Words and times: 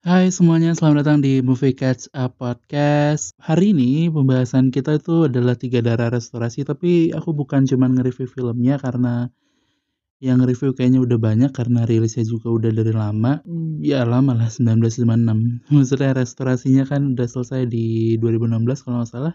Hai 0.00 0.32
semuanya, 0.32 0.72
selamat 0.72 1.04
datang 1.04 1.20
di 1.20 1.44
Movie 1.44 1.76
Catch 1.76 2.08
Up 2.16 2.40
Podcast. 2.40 3.36
Hari 3.36 3.76
ini 3.76 4.08
pembahasan 4.08 4.72
kita 4.72 4.96
itu 4.96 5.28
adalah 5.28 5.60
tiga 5.60 5.84
darah 5.84 6.08
restorasi, 6.08 6.64
tapi 6.64 7.12
aku 7.12 7.36
bukan 7.36 7.68
cuma 7.68 7.84
nge-review 7.84 8.24
filmnya 8.24 8.80
karena 8.80 9.28
yang 10.24 10.40
nge-review 10.40 10.72
kayaknya 10.72 11.04
udah 11.04 11.20
banyak 11.20 11.52
karena 11.52 11.84
rilisnya 11.84 12.24
juga 12.24 12.48
udah 12.48 12.72
dari 12.72 12.96
lama. 12.96 13.44
Ya 13.84 14.08
lama 14.08 14.32
lah, 14.32 14.48
1956. 14.48 15.68
Maksudnya 15.68 16.16
restorasinya 16.16 16.88
kan 16.88 17.12
udah 17.12 17.28
selesai 17.28 17.68
di 17.68 18.16
2016 18.24 18.80
kalau 18.80 19.04
nggak 19.04 19.12
salah. 19.12 19.34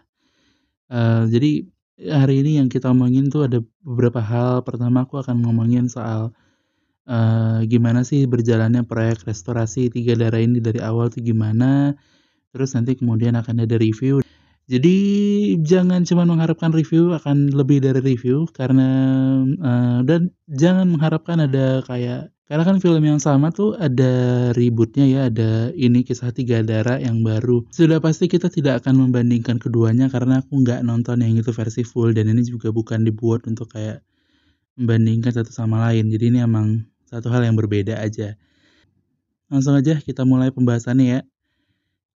Uh, 0.89 1.29
jadi 1.29 1.61
hari 2.09 2.41
ini 2.41 2.57
yang 2.57 2.73
kita 2.73 2.89
omongin 2.89 3.29
tuh 3.29 3.45
ada 3.45 3.61
beberapa 3.85 4.17
hal. 4.17 4.65
Pertama 4.65 5.05
aku 5.05 5.21
akan 5.21 5.45
ngomongin 5.45 5.93
soal 5.93 6.33
uh, 7.09 7.61
gimana 7.65 8.01
sih 8.01 8.25
berjalannya 8.25 8.85
proyek 8.85 9.25
restorasi 9.25 9.93
Tiga 9.93 10.13
Darah 10.17 10.41
ini 10.41 10.61
dari 10.61 10.81
awal 10.81 11.09
tuh 11.09 11.21
gimana. 11.21 11.97
Terus 12.53 12.71
nanti 12.77 12.95
kemudian 12.95 13.35
akan 13.35 13.65
ada 13.65 13.75
review. 13.75 14.25
Jadi 14.65 14.97
jangan 15.61 16.01
cuma 16.09 16.25
mengharapkan 16.25 16.73
review 16.73 17.13
akan 17.13 17.53
lebih 17.53 17.85
dari 17.85 18.01
review 18.01 18.49
karena 18.49 18.89
uh, 19.61 19.99
dan 20.01 20.33
jangan 20.49 20.89
mengharapkan 20.89 21.37
ada 21.45 21.85
kayak 21.85 22.33
karena 22.45 22.61
kan 22.61 22.77
film 22.77 23.01
yang 23.01 23.17
sama 23.17 23.49
tuh 23.49 23.73
ada 23.73 24.53
ributnya 24.53 25.05
ya, 25.09 25.19
ada 25.33 25.73
ini 25.73 26.05
kisah 26.05 26.29
tiga 26.29 26.61
darah 26.61 27.01
yang 27.01 27.25
baru. 27.25 27.65
Sudah 27.73 27.97
pasti 27.97 28.29
kita 28.29 28.53
tidak 28.53 28.85
akan 28.85 29.09
membandingkan 29.09 29.57
keduanya 29.57 30.13
karena 30.13 30.45
aku 30.45 30.61
nggak 30.61 30.85
nonton 30.85 31.25
yang 31.25 31.33
itu 31.41 31.49
versi 31.49 31.81
full 31.81 32.13
dan 32.13 32.29
ini 32.29 32.45
juga 32.45 32.69
bukan 32.69 33.01
dibuat 33.01 33.49
untuk 33.49 33.73
kayak 33.73 34.05
membandingkan 34.77 35.33
satu 35.33 35.49
sama 35.49 35.89
lain. 35.89 36.13
Jadi 36.13 36.37
ini 36.37 36.39
emang 36.45 36.85
satu 37.05 37.29
hal 37.29 37.45
yang 37.45 37.57
berbeda 37.57 37.97
aja. 37.97 38.37
Langsung 39.49 39.77
aja 39.77 40.01
kita 40.01 40.25
mulai 40.25 40.49
pembahasannya 40.49 41.07
ya. 41.07 41.21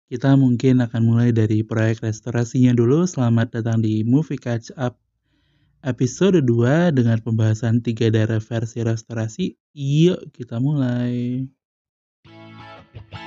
Kita 0.06 0.38
mungkin 0.38 0.86
akan 0.86 1.02
mulai 1.02 1.34
dari 1.34 1.66
proyek 1.66 2.06
restorasinya 2.06 2.78
dulu. 2.78 3.10
Selamat 3.10 3.58
datang 3.58 3.82
di 3.82 4.06
Movie 4.06 4.38
Catch 4.38 4.70
Up 4.78 5.02
episode 5.86 6.42
2 6.42 6.94
dengan 6.94 7.18
pembahasan 7.22 7.82
tiga 7.82 8.14
daerah 8.14 8.42
versi 8.42 8.82
restorasi. 8.86 9.58
Yuk 9.74 10.34
kita 10.34 10.62
mulai. 10.62 11.46
ya 12.96 13.25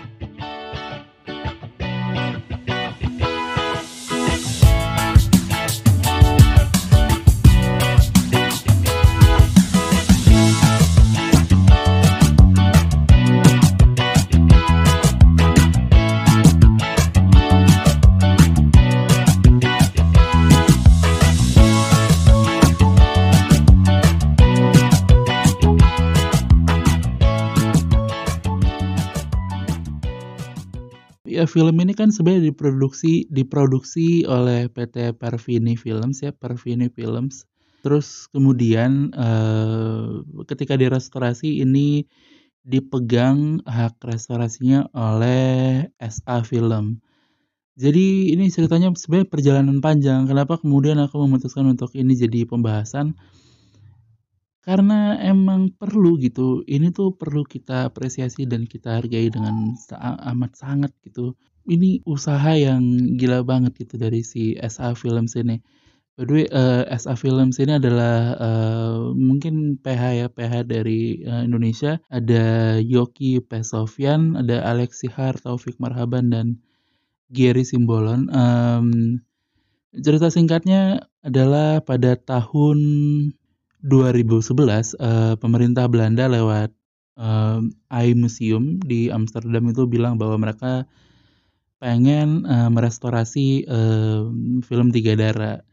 film 31.50 31.74
ini 31.80 31.96
kan 31.96 32.12
sebenarnya 32.12 32.52
diproduksi 32.52 33.26
diproduksi 33.32 34.28
oleh 34.28 34.68
PT 34.68 35.16
Perfini 35.16 35.74
Films 35.74 36.22
ya 36.22 36.30
Perfini 36.30 36.92
Films. 36.92 37.48
Terus 37.82 38.28
kemudian 38.30 39.10
eh, 39.16 40.08
ketika 40.46 40.76
direstorasi 40.76 41.64
ini 41.64 42.04
dipegang 42.68 43.64
hak 43.64 43.96
restorasinya 44.04 44.92
oleh 44.92 45.88
SA 45.98 46.44
Film. 46.44 47.00
Jadi 47.78 48.34
ini 48.34 48.50
ceritanya 48.50 48.90
sebenarnya 48.92 49.30
perjalanan 49.30 49.78
panjang. 49.78 50.26
Kenapa 50.26 50.58
kemudian 50.58 50.98
aku 50.98 51.22
memutuskan 51.24 51.70
untuk 51.70 51.94
ini 51.94 52.12
jadi 52.18 52.44
pembahasan 52.44 53.14
karena 54.68 55.16
emang 55.24 55.72
perlu 55.72 56.20
gitu. 56.20 56.60
Ini 56.68 56.92
tuh 56.92 57.16
perlu 57.16 57.40
kita 57.40 57.88
apresiasi 57.88 58.44
dan 58.44 58.68
kita 58.68 59.00
hargai 59.00 59.32
dengan 59.32 59.72
amat 60.28 60.52
sangat 60.60 60.92
gitu. 61.00 61.32
Ini 61.64 62.04
usaha 62.04 62.52
yang 62.52 62.84
gila 63.16 63.40
banget 63.48 63.80
gitu 63.80 63.96
dari 63.96 64.20
si 64.20 64.60
SA 64.60 64.92
Films 64.92 65.40
ini. 65.40 65.56
By 66.20 66.24
the 66.28 66.34
way, 66.34 66.46
uh, 66.52 66.84
eh, 66.84 67.00
SA 67.00 67.16
Films 67.16 67.56
ini 67.64 67.80
adalah 67.80 68.36
uh, 68.36 69.16
mungkin 69.16 69.80
PH 69.80 70.02
ya, 70.20 70.26
PH 70.28 70.68
dari 70.68 71.24
uh, 71.24 71.46
Indonesia. 71.48 71.96
Ada 72.12 72.76
Yoki 72.84 73.40
Pesovian, 73.40 74.36
ada 74.36 74.68
Alexi 74.68 75.08
Har, 75.08 75.40
Taufik 75.40 75.80
Marhaban, 75.80 76.28
dan 76.28 76.60
Gary 77.32 77.64
Simbolon. 77.64 78.28
Um, 78.34 79.22
cerita 79.96 80.28
singkatnya 80.28 81.08
adalah 81.24 81.80
pada 81.86 82.18
tahun 82.18 82.78
2011 83.88 85.00
uh, 85.00 85.34
pemerintah 85.40 85.88
Belanda 85.88 86.28
lewat 86.28 86.70
uh, 87.18 87.60
Museum 88.14 88.78
di 88.78 89.08
Amsterdam 89.08 89.66
itu 89.72 89.88
bilang 89.88 90.20
bahwa 90.20 90.38
mereka 90.38 90.86
pengen 91.78 92.46
uh, 92.46 92.70
merestorasi 92.70 93.66
uh, 93.66 94.28
film 94.62 94.92
Tiga 94.94 95.16
Darah. 95.18 95.64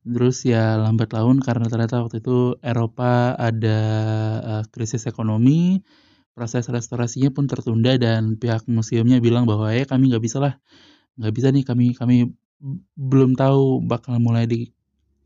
Terus 0.00 0.42
ya 0.48 0.80
lambat 0.80 1.12
laun 1.12 1.44
karena 1.44 1.68
ternyata 1.68 2.00
waktu 2.00 2.24
itu 2.24 2.56
Eropa 2.64 3.36
ada 3.36 3.78
uh, 4.40 4.64
krisis 4.72 5.04
ekonomi, 5.04 5.84
proses 6.32 6.66
restorasinya 6.72 7.28
pun 7.30 7.44
tertunda 7.44 7.94
dan 8.00 8.40
pihak 8.40 8.64
museumnya 8.68 9.20
bilang 9.20 9.44
bahwa 9.44 9.68
ya 9.70 9.84
kami 9.84 10.08
nggak 10.08 10.24
bisa 10.24 10.40
lah, 10.40 10.54
nggak 11.20 11.34
bisa 11.36 11.48
nih 11.52 11.64
kami 11.68 11.92
kami 11.92 12.32
belum 12.96 13.36
tahu 13.36 13.84
bakal 13.84 14.16
mulai 14.20 14.48
di 14.48 14.72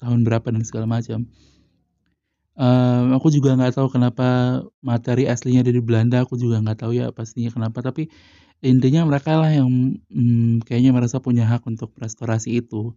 tahun 0.03 0.27
berapa 0.27 0.51
dan 0.51 0.63
segala 0.67 0.87
macam. 0.91 1.27
Um, 2.54 3.19
aku 3.19 3.34
juga 3.34 3.59
nggak 3.59 3.75
tahu 3.75 3.91
kenapa 3.91 4.62
materi 4.78 5.26
aslinya 5.26 5.66
dari 5.66 5.82
Belanda, 5.82 6.22
aku 6.22 6.38
juga 6.38 6.62
nggak 6.62 6.87
tahu 6.87 6.94
ya 6.94 7.10
pastinya 7.10 7.50
kenapa, 7.50 7.82
tapi 7.82 8.06
intinya 8.62 9.03
mereka 9.10 9.34
lah 9.42 9.50
yang, 9.50 9.98
hmm, 10.10 10.62
kayaknya 10.62 10.94
merasa 10.94 11.19
punya 11.19 11.44
hak 11.50 11.66
untuk 11.66 11.91
restorasi 11.98 12.62
itu. 12.62 12.94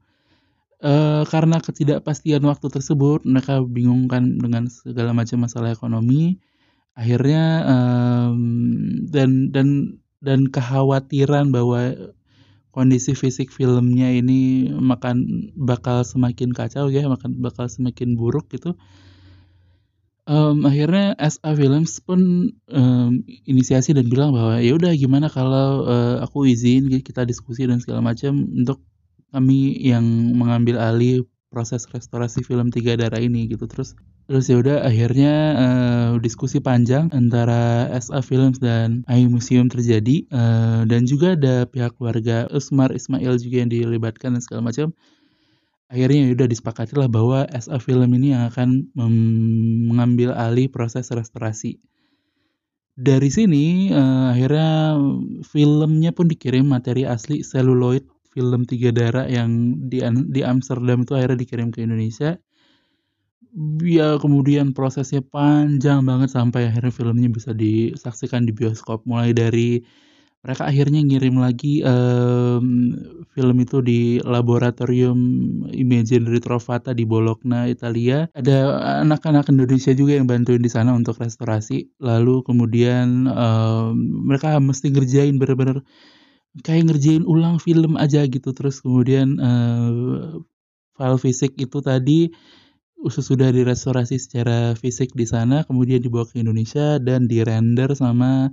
Uh, 0.77 1.25
karena 1.33 1.57
ketidakpastian 1.57 2.45
waktu 2.45 2.69
tersebut, 2.69 3.25
mereka 3.25 3.65
bingung 3.65 4.05
kan 4.05 4.37
dengan 4.37 4.69
segala 4.69 5.09
macam 5.17 5.41
masalah 5.41 5.73
ekonomi, 5.73 6.37
akhirnya, 6.93 7.65
um, 7.65 8.37
dan 9.09 9.49
dan 9.49 9.97
dan 10.21 10.45
kekhawatiran 10.53 11.49
bahwa 11.49 11.97
kondisi 12.69 13.17
fisik 13.17 13.49
filmnya 13.49 14.13
ini 14.13 14.69
makan 14.69 15.49
bakal 15.57 16.05
semakin 16.05 16.53
kacau 16.53 16.93
ya, 16.93 17.09
makan 17.09 17.41
bakal 17.41 17.65
semakin 17.65 18.13
buruk 18.13 18.53
gitu 18.53 18.77
um, 20.27 20.67
akhirnya 20.67 21.15
SA 21.17 21.55
Films 21.55 22.03
pun 22.03 22.51
um, 22.69 23.11
inisiasi 23.47 23.95
dan 23.95 24.11
bilang 24.11 24.35
bahwa 24.35 24.59
ya 24.59 24.75
udah 24.75 24.93
gimana 24.93 25.31
kalau 25.31 25.87
uh, 25.87 26.21
aku 26.21 26.45
izin 26.45 26.91
kita 27.01 27.23
diskusi 27.23 27.65
dan 27.65 27.79
segala 27.79 28.03
macam 28.03 28.45
untuk 28.53 28.83
kami 29.31 29.75
yang 29.79 30.03
mengambil 30.35 30.79
alih 30.79 31.25
proses 31.47 31.87
restorasi 31.87 32.43
film 32.43 32.69
Tiga 32.69 32.99
Darah 32.99 33.23
ini 33.23 33.47
gitu. 33.47 33.65
Terus 33.65 33.95
terus 34.27 34.51
ya 34.51 34.59
udah 34.59 34.83
akhirnya 34.83 35.33
uh, 35.55 36.11
diskusi 36.19 36.59
panjang 36.59 37.07
antara 37.15 37.87
SA 37.95 38.19
Films 38.19 38.59
dan 38.59 39.07
AI 39.07 39.31
Museum 39.31 39.71
terjadi 39.71 40.27
uh, 40.35 40.83
dan 40.83 41.07
juga 41.07 41.39
ada 41.39 41.63
pihak 41.63 41.95
keluarga 41.95 42.43
Usmar 42.51 42.91
Ismail 42.91 43.39
juga 43.39 43.63
yang 43.63 43.71
dilibatkan 43.71 44.35
dan 44.35 44.43
segala 44.43 44.67
macam 44.67 44.91
akhirnya 45.87 46.27
ya 46.27 46.29
udah 46.35 46.47
disepakati 46.51 46.93
lah 46.99 47.07
bahwa 47.07 47.47
SA 47.55 47.79
Film 47.79 48.11
ini 48.19 48.35
yang 48.35 48.51
akan 48.51 48.91
mengambil 49.87 50.35
alih 50.35 50.67
proses 50.67 51.07
restorasi. 51.11 51.79
Dari 52.97 53.29
sini 53.29 53.93
uh, 53.93 54.33
akhirnya 54.33 54.97
filmnya 55.45 56.11
pun 56.17 56.25
dikirim 56.25 56.65
materi 56.65 57.05
asli 57.05 57.45
seluloid 57.45 58.03
film 58.33 58.65
tiga 58.65 58.89
darah 58.89 59.29
yang 59.29 59.77
di 59.85 60.01
di 60.33 60.41
Amsterdam 60.41 61.05
itu 61.05 61.13
akhirnya 61.13 61.37
dikirim 61.45 61.69
ke 61.69 61.85
Indonesia. 61.85 62.41
Ya 63.81 64.17
kemudian 64.21 64.73
prosesnya 64.73 65.21
panjang 65.21 66.05
banget 66.05 66.29
sampai 66.33 66.69
akhirnya 66.69 66.93
filmnya 66.93 67.29
bisa 67.31 67.53
disaksikan 67.53 68.45
di 68.45 68.53
bioskop 68.53 69.05
mulai 69.05 69.33
dari 69.33 69.81
mereka 70.47 70.63
akhirnya 70.63 71.03
ngirim 71.03 71.43
lagi 71.43 71.83
um, 71.83 72.95
film 73.35 73.57
itu 73.59 73.83
di 73.83 74.23
laboratorium 74.23 75.19
Imaginary 75.75 76.39
Trovata 76.39 76.95
di 76.95 77.03
Bologna, 77.03 77.67
Italia. 77.67 78.31
Ada 78.31 78.79
anak-anak 79.03 79.51
Indonesia 79.51 79.91
juga 79.91 80.15
yang 80.15 80.23
bantuin 80.23 80.63
di 80.63 80.71
sana 80.71 80.95
untuk 80.95 81.19
restorasi. 81.19 81.91
Lalu 81.99 82.47
kemudian 82.47 83.27
um, 83.27 83.91
mereka 84.23 84.55
mesti 84.63 84.87
ngerjain 84.87 85.35
bener-bener 85.35 85.83
kayak 86.63 86.95
ngerjain 86.95 87.27
ulang 87.27 87.59
film 87.59 87.99
aja 87.99 88.23
gitu. 88.23 88.55
Terus 88.55 88.79
kemudian 88.79 89.35
uh, 89.43 90.39
file 90.95 91.19
fisik 91.19 91.59
itu 91.59 91.83
tadi 91.83 92.31
sudah 93.03 93.51
direstorasi 93.51 94.15
secara 94.15 94.79
fisik 94.79 95.11
di 95.11 95.27
sana, 95.27 95.67
kemudian 95.67 95.99
dibawa 95.99 96.23
ke 96.23 96.39
Indonesia 96.39 97.03
dan 97.03 97.27
dirender 97.27 97.91
sama 97.99 98.47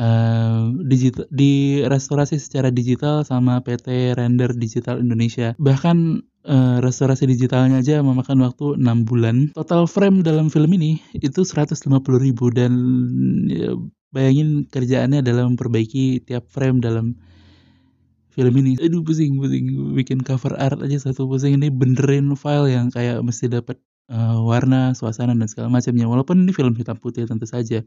uh, 0.00 0.72
digital 0.88 1.28
di 1.28 1.84
restorasi 1.84 2.40
secara 2.40 2.72
digital 2.72 3.22
sama 3.22 3.60
PT 3.60 4.16
Render 4.16 4.56
Digital 4.56 4.98
Indonesia. 4.98 5.52
Bahkan 5.60 5.96
uh, 6.48 6.76
restorasi 6.80 7.28
digitalnya 7.28 7.84
aja 7.84 8.00
memakan 8.00 8.40
waktu 8.40 8.80
6 8.80 9.08
bulan. 9.08 9.52
Total 9.52 9.84
frame 9.84 10.24
dalam 10.24 10.48
film 10.48 10.72
ini 10.72 10.98
itu 11.12 11.44
150 11.44 11.84
ribu 12.16 12.48
dan 12.48 12.72
ya, 13.46 13.76
bayangin 14.10 14.64
kerjaannya 14.66 15.20
dalam 15.20 15.54
memperbaiki 15.54 16.24
tiap 16.24 16.48
frame 16.48 16.80
dalam 16.80 17.20
film 18.32 18.54
ini. 18.56 18.80
Aduh 18.80 19.04
pusing 19.04 19.36
pusing. 19.36 19.94
Bikin 19.94 20.24
cover 20.24 20.56
art 20.56 20.80
aja 20.80 20.96
satu 20.96 21.28
pusing. 21.28 21.60
Ini 21.60 21.68
benerin 21.68 22.32
file 22.40 22.72
yang 22.72 22.88
kayak 22.88 23.20
mesti 23.20 23.52
dapat 23.52 23.76
uh, 24.08 24.40
warna 24.40 24.96
suasana 24.96 25.36
dan 25.36 25.46
segala 25.50 25.68
macamnya. 25.68 26.08
Walaupun 26.08 26.46
ini 26.46 26.56
film 26.56 26.72
hitam 26.78 26.96
putih 26.96 27.28
tentu 27.28 27.44
saja 27.44 27.84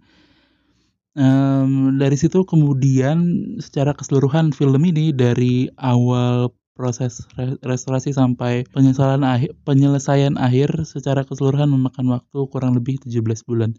um, 1.17 1.97
dari 1.97 2.17
situ 2.19 2.45
kemudian 2.45 3.23
secara 3.57 3.97
keseluruhan 3.97 4.53
film 4.53 4.81
ini 4.85 5.13
dari 5.13 5.69
awal 5.77 6.53
proses 6.73 7.29
restorasi 7.61 8.17
sampai 8.17 8.65
penyesalan 8.73 9.21
akhir, 9.21 9.53
penyelesaian 9.61 10.41
akhir 10.41 10.89
secara 10.89 11.21
keseluruhan 11.21 11.69
memakan 11.69 12.17
waktu 12.17 12.39
kurang 12.49 12.73
lebih 12.73 12.97
17 13.05 13.45
bulan 13.45 13.77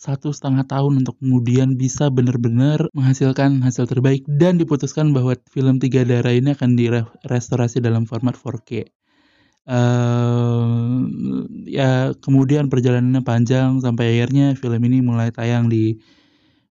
satu 0.00 0.32
setengah 0.32 0.64
tahun 0.64 1.04
untuk 1.04 1.20
kemudian 1.20 1.76
bisa 1.76 2.08
benar-benar 2.08 2.88
menghasilkan 2.96 3.60
hasil 3.60 3.84
terbaik 3.84 4.24
dan 4.24 4.56
diputuskan 4.56 5.12
bahwa 5.12 5.36
film 5.52 5.76
Tiga 5.76 6.08
Darah 6.08 6.32
ini 6.32 6.56
akan 6.56 6.72
direstorasi 6.72 7.84
dalam 7.84 8.08
format 8.08 8.32
4K. 8.32 8.88
Uh, 9.68 11.04
ya 11.68 12.16
kemudian 12.16 12.72
perjalanannya 12.72 13.20
panjang 13.20 13.76
sampai 13.84 14.16
akhirnya 14.16 14.56
film 14.56 14.80
ini 14.88 15.04
mulai 15.04 15.28
tayang 15.36 15.68
di 15.68 16.00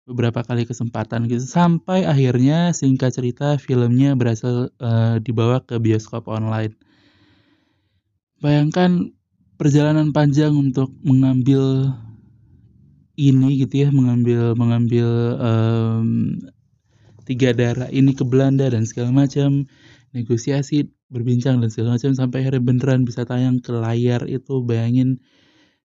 beberapa 0.10 0.42
kali 0.42 0.66
kesempatan 0.66 1.30
gitu 1.30 1.46
sampai 1.46 2.02
akhirnya 2.10 2.74
singkat 2.74 3.14
cerita 3.14 3.62
filmnya 3.62 4.18
berhasil 4.18 4.74
uh, 4.82 5.22
dibawa 5.22 5.62
ke 5.62 5.78
bioskop 5.78 6.26
online. 6.26 6.74
Bayangkan 8.42 9.14
perjalanan 9.62 10.10
panjang 10.10 10.58
untuk 10.58 10.90
mengambil 11.06 11.94
ini 13.20 13.62
gitu 13.62 13.86
ya 13.86 13.90
mengambil 13.92 14.56
mengambil 14.56 15.08
um, 15.38 16.40
tiga 17.28 17.54
darah 17.54 17.92
ini 17.92 18.16
ke 18.16 18.24
Belanda 18.26 18.66
dan 18.72 18.88
segala 18.88 19.14
macam 19.14 19.68
negosiasi 20.16 20.90
berbincang 21.12 21.62
dan 21.62 21.70
segala 21.70 22.00
macam 22.00 22.16
sampai 22.16 22.42
akhirnya 22.42 22.64
beneran 22.64 23.06
bisa 23.06 23.28
tayang 23.28 23.62
ke 23.62 23.70
layar 23.70 24.26
itu 24.26 24.64
bayangin 24.66 25.22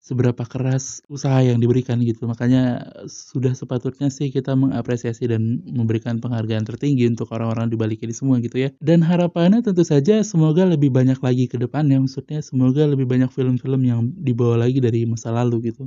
seberapa 0.02 0.42
keras 0.42 0.98
usaha 1.06 1.38
yang 1.46 1.62
diberikan 1.62 2.02
gitu. 2.02 2.26
Makanya 2.26 2.90
sudah 3.06 3.54
sepatutnya 3.54 4.10
sih 4.10 4.34
kita 4.34 4.58
mengapresiasi 4.58 5.30
dan 5.30 5.62
memberikan 5.62 6.18
penghargaan 6.18 6.66
tertinggi 6.66 7.06
untuk 7.06 7.30
orang-orang 7.30 7.70
di 7.70 7.78
balik 7.78 8.02
ini 8.02 8.10
semua 8.10 8.42
gitu 8.42 8.58
ya. 8.58 8.74
Dan 8.82 9.06
harapannya 9.06 9.62
tentu 9.62 9.86
saja 9.86 10.18
semoga 10.26 10.66
lebih 10.66 10.90
banyak 10.90 11.22
lagi 11.22 11.46
ke 11.46 11.54
depannya 11.54 12.02
maksudnya 12.02 12.42
semoga 12.42 12.82
lebih 12.82 13.06
banyak 13.06 13.30
film-film 13.30 13.80
yang 13.86 14.10
dibawa 14.18 14.66
lagi 14.66 14.82
dari 14.82 15.06
masa 15.06 15.30
lalu 15.30 15.70
gitu. 15.70 15.86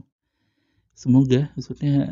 Semoga 0.95 1.51
maksudnya 1.59 2.07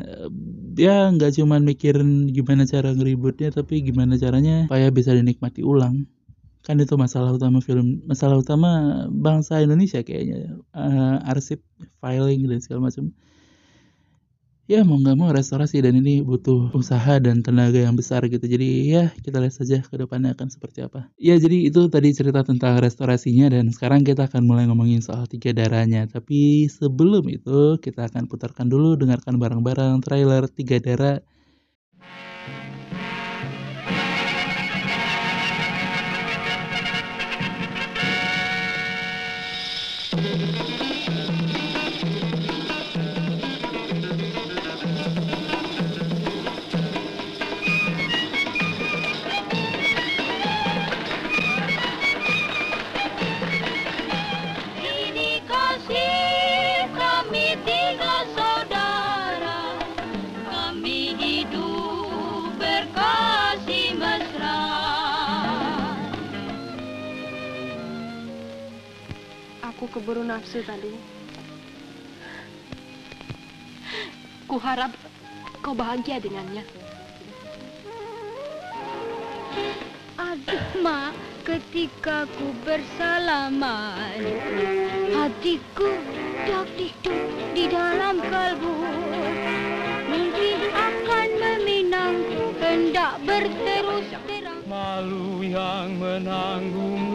ya 0.76 1.08
nggak 1.08 1.40
cuman 1.40 1.64
mikirin 1.64 2.28
gimana 2.28 2.68
cara 2.68 2.92
ngeributnya 2.92 3.48
tapi 3.48 3.80
gimana 3.80 4.20
caranya 4.20 4.68
supaya 4.68 4.92
bisa 4.92 5.16
dinikmati 5.16 5.64
ulang 5.64 6.04
kan 6.64 6.80
itu 6.80 6.96
masalah 6.96 7.36
utama 7.36 7.60
film 7.60 8.00
masalah 8.08 8.40
utama 8.40 9.04
bangsa 9.12 9.60
Indonesia 9.60 10.00
kayaknya 10.00 10.56
uh, 10.72 11.20
arsip 11.28 11.60
filing 12.00 12.48
dan 12.48 12.58
segala 12.64 12.88
macam. 12.88 13.12
Ya 14.64 14.80
mau 14.80 14.96
nggak 14.96 15.20
mau 15.20 15.28
restorasi 15.28 15.84
dan 15.84 16.00
ini 16.00 16.24
butuh 16.24 16.72
usaha 16.72 17.20
dan 17.20 17.44
tenaga 17.44 17.84
yang 17.84 18.00
besar 18.00 18.24
gitu. 18.32 18.48
Jadi 18.48 18.96
ya 18.96 19.12
kita 19.20 19.36
lihat 19.36 19.52
saja 19.52 19.84
ke 19.84 19.92
depannya 19.92 20.32
akan 20.32 20.48
seperti 20.48 20.80
apa. 20.80 21.12
Ya 21.20 21.36
jadi 21.36 21.68
itu 21.68 21.84
tadi 21.92 22.16
cerita 22.16 22.40
tentang 22.48 22.80
restorasinya 22.80 23.52
dan 23.52 23.68
sekarang 23.68 24.08
kita 24.08 24.24
akan 24.24 24.48
mulai 24.48 24.64
ngomongin 24.64 25.04
soal 25.04 25.28
tiga 25.28 25.52
darahnya. 25.52 26.08
Tapi 26.08 26.64
sebelum 26.72 27.28
itu 27.28 27.76
kita 27.76 28.08
akan 28.08 28.24
putarkan 28.24 28.72
dulu 28.72 28.96
dengarkan 28.96 29.36
bareng-bareng 29.36 30.00
trailer 30.00 30.48
tiga 30.48 30.80
darah 30.80 31.20
Keburu 69.94 70.26
nafsu 70.26 70.58
tadi. 70.66 70.90
Kuharap 74.50 74.90
kau 75.62 75.70
bahagia 75.70 76.18
dengannya. 76.18 76.66
Aduh, 80.18 80.66
Ma, 80.82 81.14
ketika 81.46 82.26
ku 82.26 82.50
bersalaman, 82.66 84.18
hatiku 85.14 85.94
dak 86.42 86.66
dikduk 86.74 87.22
di 87.54 87.70
dalam 87.70 88.18
kalbu. 88.18 88.74
Mimpi 90.10 90.74
akan 90.74 91.28
meminang, 91.38 92.18
hendak 92.58 93.22
berterus 93.22 94.10
terang. 94.26 94.58
Malu 94.66 95.46
yang 95.46 95.94
menanggung 96.02 97.14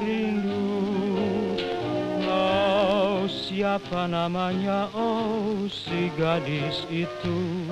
Siapa 3.60 4.08
namanya? 4.08 4.88
Oh 4.96 5.68
si 5.68 6.08
gadis 6.16 6.80
itu 6.88 7.68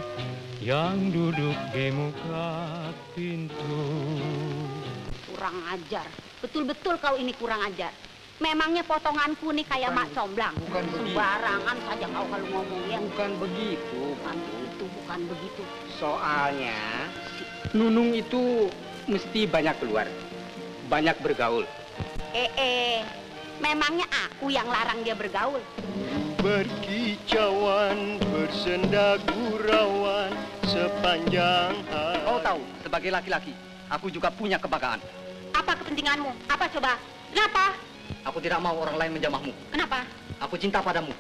Yang 0.59 1.15
duduk 1.15 1.55
di 1.71 1.87
muka 1.95 2.51
pintu. 3.15 3.87
Kurang 5.31 5.55
ajar. 5.71 6.03
Betul-betul 6.43 6.99
kau 6.99 7.15
ini 7.15 7.31
kurang 7.39 7.63
ajar. 7.71 7.95
Memangnya 8.43 8.83
potonganku 8.83 9.55
nih 9.55 9.63
kayak 9.63 9.95
bukan, 9.95 10.03
mak 10.03 10.07
comblang 10.11 10.55
Bukan 10.59 10.83
begitu. 10.91 11.07
Sembarangan 11.07 11.77
saja 11.87 12.05
kau 12.11 12.25
kalau 12.35 12.47
ngomong 12.51 12.83
ya 12.91 12.99
Bukan 13.07 13.31
begitu. 13.47 13.99
Bukan 14.11 14.37
begitu, 14.43 14.83
bukan 14.91 15.19
begitu. 15.31 15.61
Soalnya 16.03 16.79
Nunung 17.71 18.11
itu 18.11 18.67
mesti 19.07 19.47
banyak 19.47 19.79
keluar 19.79 20.11
Banyak 20.91 21.15
bergaul. 21.23 21.63
Eh 22.35 22.51
eh 22.59 23.26
Memangnya 23.57 24.05
aku 24.13 24.53
yang 24.53 24.69
larang 24.69 25.01
dia 25.01 25.17
bergaul? 25.17 25.61
Berkicauan, 26.37 28.21
bersenda 28.21 29.17
gurauan 29.25 30.29
sepanjang 30.69 31.73
hari. 31.89 32.21
Kau 32.21 32.39
tahu, 32.39 32.61
sebagai 32.85 33.09
laki-laki, 33.09 33.53
aku 33.89 34.13
juga 34.13 34.29
punya 34.29 34.61
kebanggaan. 34.61 35.01
Apa 35.57 35.73
kepentinganmu? 35.73 36.29
Apa 36.45 36.69
coba? 36.69 37.01
Kenapa? 37.33 37.73
Aku 38.29 38.37
tidak 38.37 38.61
mau 38.61 38.77
orang 38.77 38.95
lain 38.95 39.11
menjamahmu. 39.17 39.51
Kenapa? 39.73 40.05
Aku 40.37 40.55
cinta 40.55 40.79
padamu. 40.79 41.11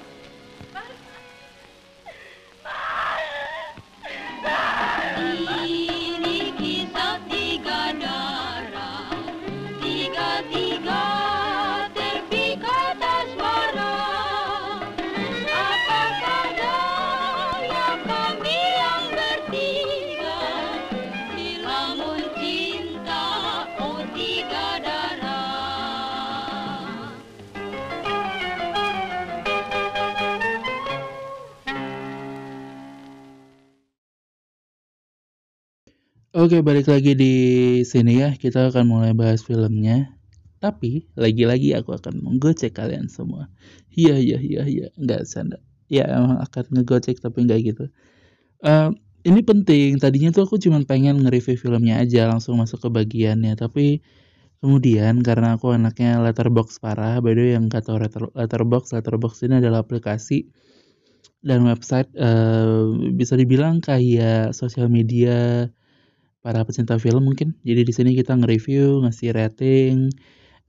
Oke, 36.47 36.63
balik 36.63 36.87
lagi 36.87 37.11
di 37.11 37.35
sini 37.83 38.23
ya. 38.23 38.31
Kita 38.31 38.71
akan 38.71 38.87
mulai 38.87 39.11
bahas 39.11 39.43
filmnya. 39.43 40.15
Tapi 40.63 41.03
lagi-lagi 41.19 41.75
aku 41.75 41.91
akan 41.91 42.23
menggocek 42.23 42.71
kalian 42.71 43.11
semua. 43.11 43.51
Iya, 43.91 44.15
iya, 44.15 44.39
iya, 44.39 44.63
iya. 44.63 44.87
Enggak 44.95 45.27
sanda. 45.27 45.59
Ya 45.91 46.07
emang 46.07 46.39
akan 46.39 46.71
ngegocek 46.71 47.19
tapi 47.19 47.43
enggak 47.43 47.67
gitu. 47.67 47.91
Uh, 48.63 48.95
ini 49.27 49.43
penting 49.43 49.99
tadinya 49.99 50.31
tuh 50.31 50.47
aku 50.47 50.55
cuman 50.55 50.87
pengen 50.87 51.19
nge-review 51.19 51.59
filmnya 51.59 51.99
aja 51.99 52.31
langsung 52.31 52.55
masuk 52.63 52.79
ke 52.87 52.89
bagiannya 52.95 53.59
tapi 53.59 53.99
kemudian 54.63 55.19
karena 55.27 55.59
aku 55.59 55.75
anaknya 55.75 56.15
letterbox 56.23 56.79
parah 56.79 57.19
by 57.19 57.35
the 57.35 57.43
way 57.43 57.51
yang 57.59 57.67
kata 57.67 57.91
letter, 57.99 58.31
letterbox 58.31 58.95
letterbox 58.95 59.43
ini 59.43 59.59
adalah 59.59 59.83
aplikasi 59.83 60.47
dan 61.43 61.67
website 61.67 62.07
uh, 62.15 62.87
bisa 63.11 63.35
dibilang 63.35 63.83
kayak 63.83 64.55
sosial 64.55 64.87
media 64.87 65.67
para 66.47 66.63
pecinta 66.63 66.95
film 66.95 67.27
mungkin. 67.27 67.51
Jadi 67.67 67.83
di 67.83 67.91
sini 67.91 68.15
kita 68.15 68.39
nge-review 68.39 69.03
ngasih 69.03 69.35
rating 69.35 70.07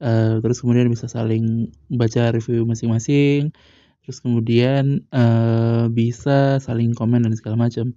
uh, 0.03 0.43
terus 0.43 0.59
kemudian 0.59 0.91
bisa 0.91 1.07
saling 1.07 1.71
baca 1.87 2.35
review 2.35 2.67
masing-masing. 2.67 3.55
Terus 4.03 4.19
kemudian 4.19 5.07
uh, 5.15 5.87
bisa 5.87 6.59
saling 6.59 6.91
komen 6.91 7.23
dan 7.23 7.31
segala 7.39 7.55
macam. 7.55 7.95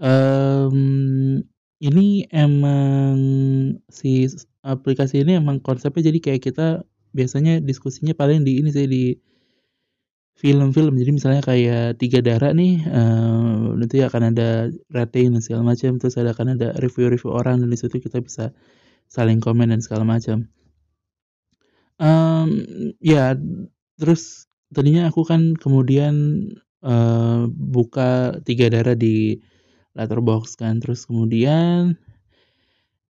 Um, 0.00 1.44
ini 1.84 2.24
emang 2.32 3.20
si 3.92 4.24
aplikasi 4.64 5.20
ini 5.20 5.36
emang 5.36 5.60
konsepnya 5.60 6.08
jadi 6.08 6.18
kayak 6.22 6.42
kita 6.48 6.66
biasanya 7.12 7.60
diskusinya 7.60 8.16
paling 8.16 8.40
di 8.46 8.56
ini 8.64 8.72
sih 8.72 8.88
di 8.88 9.04
film-film. 10.38 10.96
Jadi 10.98 11.10
misalnya 11.12 11.42
kayak 11.44 12.00
tiga 12.00 12.24
darah 12.24 12.50
nih 12.56 12.82
uh, 12.88 13.76
nanti 13.76 14.02
akan 14.02 14.34
ada 14.34 14.72
rating 14.90 15.36
dan 15.36 15.42
segala 15.44 15.62
macam. 15.74 16.00
Terus 16.00 16.14
ada 16.18 16.32
akan 16.32 16.58
ada 16.58 16.68
review-review 16.80 17.30
orang 17.30 17.60
dan 17.62 17.68
di 17.68 17.78
situ 17.78 18.00
kita 18.00 18.18
bisa 18.24 18.50
saling 19.06 19.38
komen 19.38 19.70
dan 19.70 19.84
segala 19.84 20.08
macam. 20.08 20.48
Um, 22.00 22.48
ya 22.98 23.36
terus 24.00 24.50
tadinya 24.74 25.06
aku 25.06 25.22
kan 25.22 25.54
kemudian 25.54 26.48
uh, 26.82 27.46
buka 27.52 28.40
tiga 28.42 28.72
darah 28.72 28.96
di 28.96 29.38
letterbox 29.92 30.56
kan. 30.56 30.80
Terus 30.80 31.04
kemudian 31.04 32.00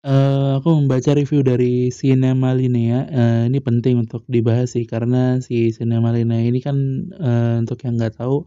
uh, 0.04 0.41
aku 0.62 0.78
membaca 0.78 1.18
review 1.18 1.42
dari 1.42 1.90
Cinema 1.90 2.54
Linea 2.54 3.10
uh, 3.10 3.44
ini 3.50 3.58
penting 3.58 4.06
untuk 4.06 4.22
dibahas 4.30 4.78
sih 4.78 4.86
karena 4.86 5.42
si 5.42 5.74
Cinema 5.74 6.14
Linea 6.14 6.46
ini 6.46 6.62
kan 6.62 6.78
uh, 7.18 7.58
untuk 7.66 7.82
yang 7.82 7.98
nggak 7.98 8.22
tahu 8.22 8.46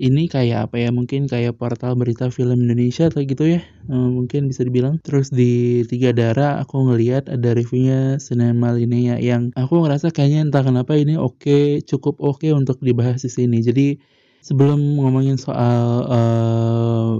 ini 0.00 0.26
kayak 0.26 0.66
apa 0.66 0.82
ya 0.82 0.90
mungkin 0.90 1.30
kayak 1.30 1.54
portal 1.54 1.94
berita 1.94 2.34
film 2.34 2.66
Indonesia 2.66 3.06
atau 3.06 3.22
gitu 3.22 3.46
ya 3.46 3.62
uh, 3.92 4.08
mungkin 4.10 4.50
bisa 4.50 4.66
dibilang. 4.66 4.98
Terus 5.06 5.30
di 5.30 5.86
tiga 5.86 6.10
darah 6.10 6.58
aku 6.58 6.90
ngelihat 6.90 7.30
ada 7.30 7.54
reviewnya 7.54 8.18
Cinema 8.18 8.74
Linea 8.74 9.20
yang 9.22 9.54
aku 9.54 9.86
ngerasa 9.86 10.10
kayaknya 10.10 10.50
entah 10.50 10.66
kenapa 10.66 10.98
ini 10.98 11.14
oke 11.14 11.38
okay, 11.46 11.64
cukup 11.86 12.18
oke 12.18 12.42
okay 12.42 12.50
untuk 12.56 12.82
dibahas 12.82 13.22
di 13.22 13.30
sini. 13.30 13.62
Jadi 13.62 14.00
sebelum 14.42 14.98
ngomongin 14.98 15.36
soal 15.38 16.10
uh, 16.10 17.12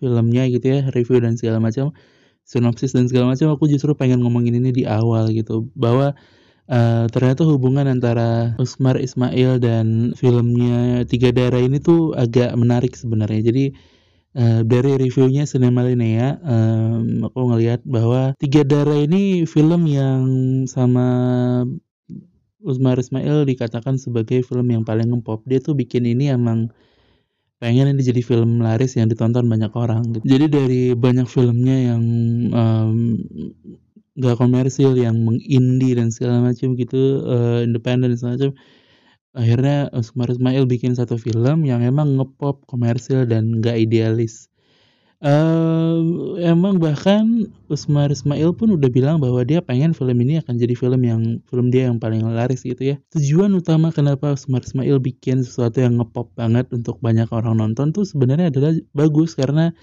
filmnya 0.00 0.48
gitu 0.48 0.66
ya 0.66 0.80
review 0.90 1.20
dan 1.20 1.36
segala 1.36 1.60
macam 1.60 1.92
sinopsis 2.50 2.90
dan 2.90 3.06
segala 3.06 3.30
macam 3.30 3.54
aku 3.54 3.70
justru 3.70 3.94
pengen 3.94 4.26
ngomongin 4.26 4.58
ini 4.58 4.74
di 4.74 4.82
awal 4.82 5.30
gitu 5.30 5.70
bahwa 5.78 6.18
uh, 6.66 7.06
ternyata 7.06 7.46
hubungan 7.46 7.86
antara 7.86 8.58
Usmar 8.58 8.98
Ismail 8.98 9.62
dan 9.62 10.10
filmnya 10.18 11.06
Tiga 11.06 11.30
Darah 11.30 11.62
ini 11.62 11.78
tuh 11.78 12.18
agak 12.18 12.50
menarik 12.58 12.98
sebenarnya 12.98 13.54
jadi 13.54 13.66
Uh, 14.30 14.62
dari 14.62 14.94
reviewnya 14.94 15.42
Cinema 15.42 15.82
Linea, 15.82 16.38
um, 16.46 17.26
aku 17.26 17.50
ngelihat 17.50 17.82
bahwa 17.82 18.30
Tiga 18.38 18.62
Darah 18.62 19.02
ini 19.02 19.42
film 19.42 19.90
yang 19.90 20.22
sama 20.70 21.02
Usmar 22.62 22.94
Ismail 23.02 23.42
dikatakan 23.42 23.98
sebagai 23.98 24.46
film 24.46 24.70
yang 24.70 24.86
paling 24.86 25.10
ngepop. 25.10 25.42
Dia 25.50 25.58
tuh 25.58 25.74
bikin 25.74 26.06
ini 26.06 26.30
emang 26.30 26.70
pengen 27.60 27.92
ini 27.92 28.00
jadi 28.00 28.24
film 28.24 28.64
laris 28.64 28.96
yang 28.96 29.12
ditonton 29.12 29.44
banyak 29.44 29.70
orang. 29.76 30.16
Gitu. 30.16 30.24
Jadi 30.24 30.46
dari 30.48 30.82
banyak 30.96 31.28
filmnya 31.28 31.92
yang 31.92 32.02
um, 32.56 33.20
gak 34.16 34.40
komersil, 34.40 34.96
yang 34.96 35.20
mengindie 35.20 35.92
dan 35.92 36.08
segala 36.08 36.40
macam 36.40 36.72
gitu, 36.74 37.20
uh, 37.28 37.60
independen 37.60 38.16
segala 38.16 38.40
macam. 38.40 38.52
Akhirnya 39.30 39.86
Usmar 39.94 40.32
Ismail 40.32 40.66
bikin 40.66 40.98
satu 40.98 41.14
film 41.20 41.68
yang 41.68 41.84
emang 41.84 42.18
ngepop, 42.18 42.66
komersil 42.66 43.28
dan 43.28 43.60
gak 43.62 43.76
idealis. 43.76 44.48
Uh, 45.20 46.40
emang 46.40 46.80
bahkan 46.80 47.44
Usmar 47.68 48.08
Ismail 48.08 48.56
pun 48.56 48.72
udah 48.72 48.88
bilang 48.88 49.20
bahwa 49.20 49.44
dia 49.44 49.60
pengen 49.60 49.92
film 49.92 50.16
ini 50.24 50.40
akan 50.40 50.56
jadi 50.56 50.72
film 50.72 51.04
yang 51.04 51.44
film 51.44 51.68
dia 51.68 51.92
yang 51.92 52.00
paling 52.00 52.24
laris 52.24 52.64
gitu 52.64 52.80
ya. 52.80 52.96
Tujuan 53.12 53.52
utama 53.52 53.92
kenapa 53.92 54.32
Usmar 54.32 54.64
Ismail 54.64 54.96
bikin 54.96 55.44
sesuatu 55.44 55.84
yang 55.84 56.00
ngepop 56.00 56.32
banget 56.40 56.72
untuk 56.72 57.04
banyak 57.04 57.28
orang 57.36 57.60
nonton 57.60 57.92
tuh 57.92 58.08
sebenarnya 58.08 58.48
adalah 58.48 58.72
bagus 58.96 59.36
karena 59.36 59.76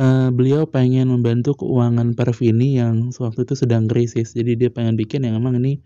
uh, 0.00 0.32
beliau 0.32 0.64
pengen 0.64 1.12
membantu 1.12 1.60
keuangan 1.60 2.16
Pervini 2.16 2.80
yang 2.80 3.12
sewaktu 3.12 3.44
itu 3.44 3.54
sedang 3.60 3.84
krisis. 3.84 4.32
Jadi 4.32 4.56
dia 4.56 4.72
pengen 4.72 4.96
bikin 4.96 5.28
yang 5.28 5.36
emang 5.36 5.60
ini 5.60 5.84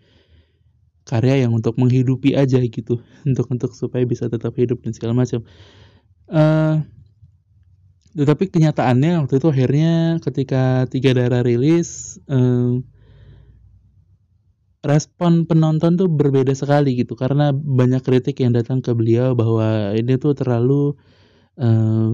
karya 1.03 1.43
yang 1.43 1.51
untuk 1.51 1.75
menghidupi 1.75 2.31
aja 2.39 2.63
gitu, 2.63 3.03
untuk 3.27 3.51
untuk 3.51 3.75
supaya 3.75 4.07
bisa 4.07 4.31
tetap 4.31 4.55
hidup 4.55 4.79
dan 4.87 4.95
segala 4.95 5.19
macam. 5.19 5.43
Uh, 6.31 6.81
tetapi 8.15 8.47
kenyataannya 8.47 9.27
waktu 9.27 9.43
itu 9.43 9.47
akhirnya 9.51 10.23
ketika 10.23 10.87
tiga 10.87 11.11
darah 11.11 11.43
rilis 11.43 12.15
eh, 12.31 12.79
respon 14.85 15.49
penonton 15.49 15.97
tuh 15.97 16.07
berbeda 16.07 16.53
sekali 16.53 16.95
gitu. 16.95 17.17
Karena 17.17 17.51
banyak 17.51 18.05
kritik 18.05 18.37
yang 18.39 18.53
datang 18.53 18.79
ke 18.85 18.93
beliau 18.93 19.33
bahwa 19.33 19.97
ini 19.97 20.15
tuh 20.21 20.37
terlalu 20.37 20.93
eh, 21.59 22.11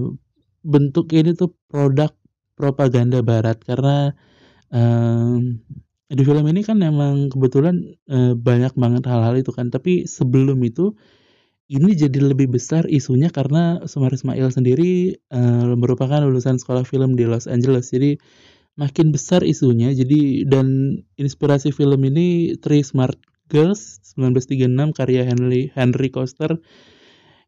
bentuk 0.64 1.06
ini 1.12 1.36
tuh 1.36 1.52
produk 1.68 2.10
propaganda 2.56 3.20
barat. 3.20 3.60
Karena 3.62 4.10
eh, 4.72 5.36
di 6.12 6.22
film 6.24 6.44
ini 6.48 6.60
kan 6.64 6.80
memang 6.80 7.28
kebetulan 7.30 7.76
eh, 8.08 8.32
banyak 8.34 8.72
banget 8.74 9.04
hal-hal 9.06 9.36
itu 9.36 9.52
kan. 9.52 9.68
Tapi 9.68 10.08
sebelum 10.08 10.58
itu 10.64 10.96
ini 11.70 11.94
jadi 11.94 12.18
lebih 12.18 12.50
besar 12.50 12.84
isunya 12.90 13.30
karena 13.30 13.84
Sumar 13.86 14.10
Ismail 14.10 14.50
sendiri 14.50 15.20
uh, 15.30 15.72
merupakan 15.78 16.20
lulusan 16.22 16.58
sekolah 16.58 16.82
film 16.82 17.14
di 17.14 17.24
Los 17.28 17.46
Angeles. 17.46 17.94
Jadi 17.94 18.18
makin 18.74 19.12
besar 19.14 19.46
isunya. 19.46 19.92
Jadi 19.94 20.48
dan 20.48 20.98
inspirasi 21.20 21.70
film 21.70 22.02
ini 22.02 22.58
Three 22.58 22.82
Smart 22.82 23.16
Girls 23.52 24.00
1936 24.16 24.96
karya 24.96 25.22
Henry 25.28 25.70
Henry 25.72 26.08
Koster. 26.12 26.58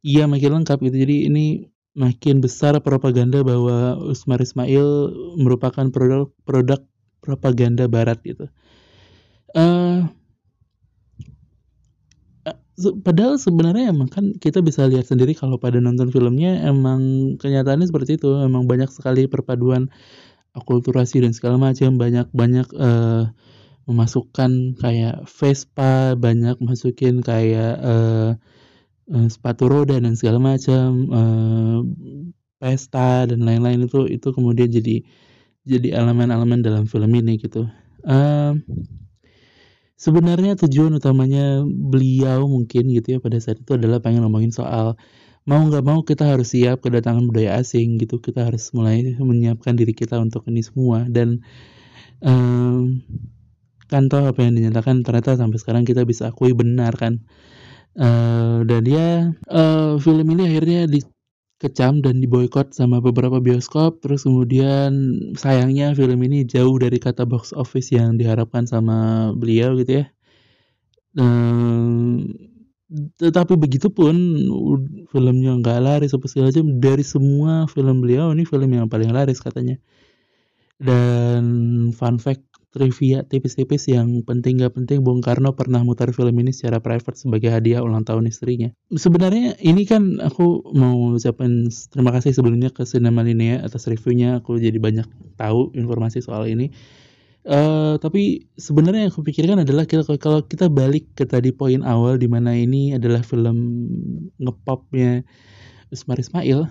Iya 0.05 0.29
makin 0.29 0.63
lengkap 0.63 0.79
gitu. 0.85 0.97
Jadi 1.05 1.17
ini 1.33 1.47
makin 1.95 2.43
besar 2.43 2.77
propaganda 2.83 3.41
bahwa 3.47 3.97
Usmar 4.03 4.43
Ismail 4.43 5.15
merupakan 5.39 5.89
produk 5.89 6.29
produk 6.45 6.83
propaganda 7.23 7.89
barat 7.89 8.21
gitu. 8.21 8.51
Uh, 9.55 10.11
padahal 12.77 13.39
sebenarnya 13.39 13.95
emang 13.95 14.11
kan 14.11 14.35
kita 14.37 14.59
bisa 14.61 14.87
lihat 14.91 15.07
sendiri 15.07 15.35
kalau 15.35 15.57
pada 15.63 15.79
nonton 15.79 16.11
filmnya 16.11 16.59
emang 16.67 17.35
kenyataannya 17.39 17.87
seperti 17.87 18.19
itu. 18.19 18.31
Emang 18.43 18.67
banyak 18.67 18.91
sekali 18.91 19.31
perpaduan 19.31 19.91
akulturasi 20.55 21.23
dan 21.23 21.33
segala 21.35 21.59
macam. 21.59 21.95
Banyak 21.97 22.35
banyak 22.35 22.69
uh, 22.75 23.31
memasukkan 23.85 24.81
kayak 24.81 25.29
Vespa 25.29 26.17
banyak 26.17 26.57
masukin 26.65 27.21
kayak 27.21 27.77
uh, 27.85 28.31
uh, 29.13 29.29
sepatu 29.29 29.69
roda 29.69 30.01
dan 30.01 30.17
segala 30.17 30.41
macam 30.41 30.89
uh, 31.13 31.79
pesta 32.57 33.29
dan 33.29 33.45
lain-lain 33.45 33.85
itu 33.85 34.09
itu 34.09 34.29
kemudian 34.33 34.73
jadi 34.73 35.05
jadi 35.69 36.01
elemen-elemen 36.01 36.65
dalam 36.65 36.85
film 36.89 37.13
ini 37.13 37.37
gitu. 37.41 37.69
Uh, 38.05 38.57
sebenarnya 39.95 40.59
tujuan 40.59 40.95
utamanya 40.99 41.63
beliau 41.65 42.47
mungkin 42.51 42.91
gitu 42.91 43.17
ya 43.17 43.19
pada 43.23 43.39
saat 43.39 43.63
itu 43.63 43.79
adalah 43.79 44.03
pengen 44.03 44.27
ngomongin 44.27 44.51
soal 44.51 44.99
mau 45.45 45.61
nggak 45.61 45.85
mau 45.85 46.01
kita 46.01 46.25
harus 46.25 46.57
siap 46.57 46.81
kedatangan 46.81 47.29
budaya 47.29 47.61
asing 47.61 48.01
gitu. 48.01 48.19
Kita 48.21 48.49
harus 48.49 48.73
mulai 48.73 49.05
menyiapkan 49.17 49.77
diri 49.77 49.93
kita 49.93 50.17
untuk 50.17 50.49
ini 50.49 50.65
semua. 50.65 51.05
Dan 51.05 51.45
um, 52.25 53.05
kan 53.89 54.09
toh 54.09 54.25
apa 54.25 54.41
yang 54.41 54.57
dinyatakan 54.57 55.05
ternyata 55.05 55.37
sampai 55.37 55.59
sekarang 55.61 55.85
kita 55.85 56.09
bisa 56.09 56.33
akui 56.33 56.57
benar 56.57 56.97
kan. 56.97 57.21
Uh, 57.95 58.67
dan 58.67 58.83
dia 58.83 59.07
uh, 59.53 60.03
film 60.03 60.27
ini 60.35 60.51
akhirnya 60.51 60.91
di 60.91 60.99
kecam 61.63 62.03
dan 62.05 62.19
diboykot 62.19 62.75
sama 62.75 62.99
beberapa 62.99 63.39
bioskop 63.39 64.03
terus 64.03 64.27
kemudian 64.27 64.93
sayangnya 65.39 65.95
film 65.95 66.19
ini 66.27 66.43
jauh 66.45 66.75
dari 66.77 66.99
kata 66.99 67.25
box 67.25 67.55
office 67.55 67.95
yang 67.95 68.19
diharapkan 68.19 68.67
sama 68.67 69.31
beliau 69.39 69.79
gitu 69.79 70.03
ya. 70.03 70.07
Um, 71.15 72.27
tetapi 73.19 73.55
begitu 73.59 73.91
pun 73.91 74.15
filmnya 75.11 75.57
nggak 75.59 75.79
laris 75.83 76.13
apa 76.15 76.27
segala 76.31 76.51
macam 76.53 76.67
dari 76.79 77.05
semua 77.07 77.67
film 77.71 78.03
beliau 78.05 78.31
ini 78.35 78.45
film 78.47 78.71
yang 78.71 78.87
paling 78.91 79.11
laris 79.11 79.41
katanya. 79.43 79.79
Dan 80.79 81.45
fun 81.95 82.19
fact 82.19 82.45
trivia 82.75 83.23
tipis-tipis 83.23 83.87
yang 83.87 84.27
penting 84.27 84.59
gak 84.59 84.75
penting 84.75 85.07
Bung 85.07 85.23
Karno 85.23 85.55
pernah 85.55 85.87
mutar 85.87 86.11
film 86.11 86.35
ini 86.43 86.51
secara 86.51 86.83
private 86.83 87.15
sebagai 87.15 87.55
hadiah 87.55 87.87
ulang 87.87 88.03
tahun 88.03 88.27
istrinya. 88.27 88.75
Sebenarnya 88.91 89.55
ini 89.63 89.87
kan 89.87 90.19
aku 90.19 90.75
mau 90.75 91.15
ucapin 91.15 91.71
terima 91.95 92.11
kasih 92.11 92.35
sebelumnya 92.35 92.75
ke 92.75 92.83
Cinema 92.83 93.23
Linea 93.23 93.63
atas 93.63 93.87
reviewnya. 93.87 94.43
Aku 94.43 94.59
jadi 94.59 94.75
banyak 94.83 95.07
tahu 95.39 95.71
informasi 95.79 96.19
soal 96.19 96.51
ini. 96.51 96.75
Uh, 97.45 98.01
tapi 98.01 98.49
sebenarnya 98.59 99.07
yang 99.07 99.13
aku 99.13 99.23
pikirkan 99.23 99.63
adalah 99.63 99.85
kita, 99.85 100.03
kalau 100.19 100.43
kita 100.43 100.73
balik 100.73 101.13
ke 101.13 101.29
tadi 101.29 101.53
poin 101.53 101.85
awal 101.85 102.17
di 102.17 102.25
mana 102.25 102.57
ini 102.57 102.97
adalah 102.97 103.21
film 103.21 103.85
ngepopnya 104.41 105.23
Usmar 105.93 106.17
Ismail, 106.17 106.67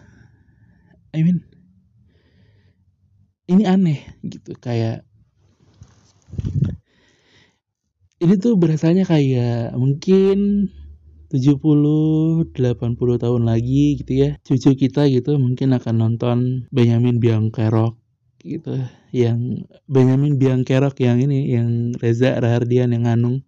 I 1.14 1.22
mean 1.22 1.46
ini 3.46 3.70
aneh 3.70 4.02
gitu 4.26 4.58
kayak 4.58 5.06
ini 8.24 8.40
tuh 8.40 8.56
berasanya 8.56 9.04
kayak 9.04 9.76
mungkin 9.76 10.70
70 11.34 12.54
80 12.54 13.24
tahun 13.24 13.44
lagi 13.44 14.00
gitu 14.00 14.14
ya. 14.14 14.30
Cucu 14.46 14.78
kita 14.78 15.10
gitu 15.10 15.36
mungkin 15.42 15.76
akan 15.76 15.96
nonton 15.98 16.38
Benjamin 16.70 17.18
Biangkerok 17.20 18.00
gitu 18.44 18.80
yang 19.12 19.66
Benjamin 19.90 20.38
Biangkerok 20.38 20.96
yang 21.02 21.20
ini 21.20 21.52
yang 21.52 21.96
Reza 21.98 22.38
Rahardian 22.38 22.92
yang 22.92 23.08
Anung 23.10 23.42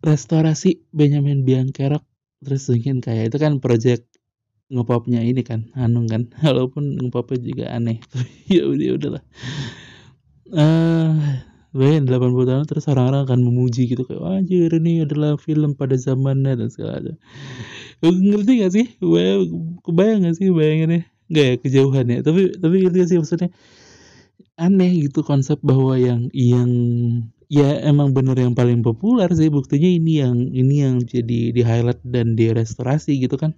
restorasi 0.00 0.86
Benjamin 0.94 1.42
Biangkerok 1.42 2.06
terus 2.40 2.70
mungkin 2.70 3.02
kayak 3.02 3.34
itu 3.34 3.38
kan 3.42 3.58
project 3.58 4.06
ngepopnya 4.70 5.22
ini 5.22 5.46
kan 5.46 5.70
Hanung 5.78 6.10
kan. 6.10 6.32
Walaupun 6.46 6.98
ngepopnya 6.98 7.38
juga 7.38 7.64
aneh. 7.70 8.02
Ya 8.50 8.66
udah 8.66 8.88
udahlah 8.98 9.24
uh, 10.54 11.10
bayangin 11.76 12.04
80 12.08 12.48
tahun 12.48 12.64
terus 12.64 12.84
orang-orang 12.88 13.22
akan 13.28 13.40
memuji 13.44 13.90
gitu 13.90 14.06
kayak 14.06 14.22
anjir 14.22 14.70
ini 14.72 15.04
adalah 15.04 15.36
film 15.36 15.76
pada 15.76 15.98
zamannya 15.98 16.56
dan 16.56 16.68
segala 16.72 17.02
macam. 17.02 17.16
Ngerti 18.02 18.52
gak 18.62 18.72
sih? 18.72 18.86
Kebayang 19.84 20.28
gak 20.28 20.36
sih 20.38 20.48
bayangannya? 20.52 21.08
Gak 21.28 21.44
ya 21.44 21.54
kejauhan 21.60 22.06
ya. 22.08 22.18
Tapi 22.22 22.54
tapi 22.56 22.74
ngerti 22.84 22.96
gak 23.02 23.10
sih 23.10 23.18
maksudnya? 23.18 23.50
Aneh 24.56 24.92
gitu 25.04 25.20
konsep 25.20 25.60
bahwa 25.60 26.00
yang 26.00 26.32
yang 26.32 26.70
ya 27.52 27.76
emang 27.84 28.16
bener 28.16 28.34
yang 28.40 28.56
paling 28.56 28.80
populer 28.80 29.28
sih 29.36 29.52
buktinya 29.52 29.86
ini 29.86 30.12
yang 30.24 30.36
ini 30.50 30.74
yang 30.80 30.96
jadi 31.04 31.52
di 31.52 31.62
highlight 31.62 32.00
dan 32.08 32.34
di 32.34 32.48
restorasi 32.50 33.20
gitu 33.20 33.36
kan. 33.36 33.52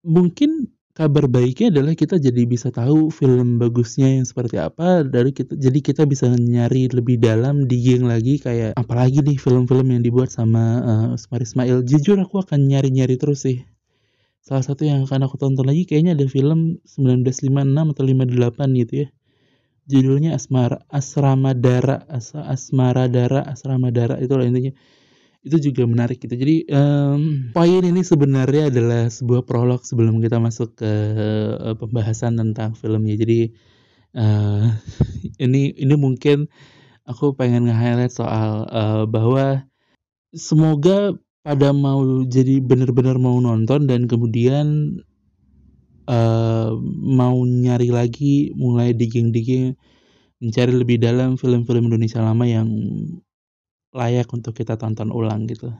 Mungkin 0.00 0.50
kabar 0.90 1.30
baiknya 1.30 1.70
adalah 1.70 1.94
kita 1.94 2.18
jadi 2.18 2.42
bisa 2.44 2.74
tahu 2.74 3.14
film 3.14 3.62
bagusnya 3.62 4.10
yang 4.20 4.26
seperti 4.26 4.58
apa 4.58 5.06
dari 5.06 5.30
kita 5.30 5.54
jadi 5.54 5.78
kita 5.78 6.02
bisa 6.04 6.26
nyari 6.28 6.90
lebih 6.90 7.22
dalam 7.22 7.70
digging 7.70 8.04
lagi 8.04 8.42
kayak 8.42 8.74
apalagi 8.74 9.22
nih 9.22 9.38
film-film 9.38 9.86
yang 9.94 10.02
dibuat 10.02 10.34
sama 10.34 10.64
uh, 10.82 11.16
Usmar 11.16 11.40
Ismail. 11.46 11.86
Jujur 11.86 12.18
aku 12.18 12.42
akan 12.42 12.66
nyari-nyari 12.66 13.14
terus 13.16 13.46
sih. 13.46 13.62
Salah 14.42 14.66
satu 14.66 14.82
yang 14.82 15.06
akan 15.06 15.30
aku 15.30 15.38
tonton 15.38 15.68
lagi 15.68 15.86
kayaknya 15.86 16.18
ada 16.18 16.26
film 16.26 16.82
1956 16.88 17.94
atau 17.94 18.02
58 18.02 18.80
gitu 18.82 18.94
ya. 19.06 19.08
Judulnya 19.90 20.38
Asmara 20.38 20.86
Asrama 20.90 21.54
Dara 21.54 22.02
As 22.06 22.34
Asmara 22.34 23.10
Dara 23.10 23.42
Asrama 23.46 23.90
Dara 23.90 24.18
itu 24.22 24.30
lah 24.34 24.46
intinya 24.46 24.70
itu 25.40 25.72
juga 25.72 25.88
menarik 25.88 26.20
gitu. 26.20 26.36
Jadi 26.36 26.68
um, 26.68 27.48
poin 27.56 27.80
ini 27.80 28.04
sebenarnya 28.04 28.68
adalah 28.68 29.08
sebuah 29.08 29.48
prolog 29.48 29.80
sebelum 29.88 30.20
kita 30.20 30.36
masuk 30.36 30.76
ke 30.76 30.92
uh, 31.56 31.74
pembahasan 31.80 32.36
tentang 32.36 32.76
filmnya. 32.76 33.16
Jadi 33.16 33.48
uh, 34.20 34.68
ini 35.44 35.72
ini 35.80 35.94
mungkin 35.96 36.44
aku 37.08 37.32
pengen 37.32 37.72
nge-highlight 37.72 38.12
soal 38.12 38.68
uh, 38.68 39.04
bahwa 39.08 39.64
semoga 40.36 41.16
pada 41.40 41.72
mau 41.72 42.04
jadi 42.28 42.60
benar-benar 42.60 43.16
mau 43.16 43.40
nonton 43.40 43.88
dan 43.88 44.04
kemudian 44.04 45.00
uh, 46.04 46.76
mau 47.00 47.40
nyari 47.48 47.88
lagi 47.88 48.52
mulai 48.52 48.92
digging-digging 48.92 49.72
mencari 50.40 50.72
lebih 50.76 51.00
dalam 51.00 51.40
film-film 51.40 51.88
Indonesia 51.88 52.20
lama 52.20 52.44
yang 52.44 52.68
layak 53.90 54.30
untuk 54.30 54.54
kita 54.54 54.78
tonton 54.78 55.10
ulang 55.10 55.46
gitu. 55.50 55.74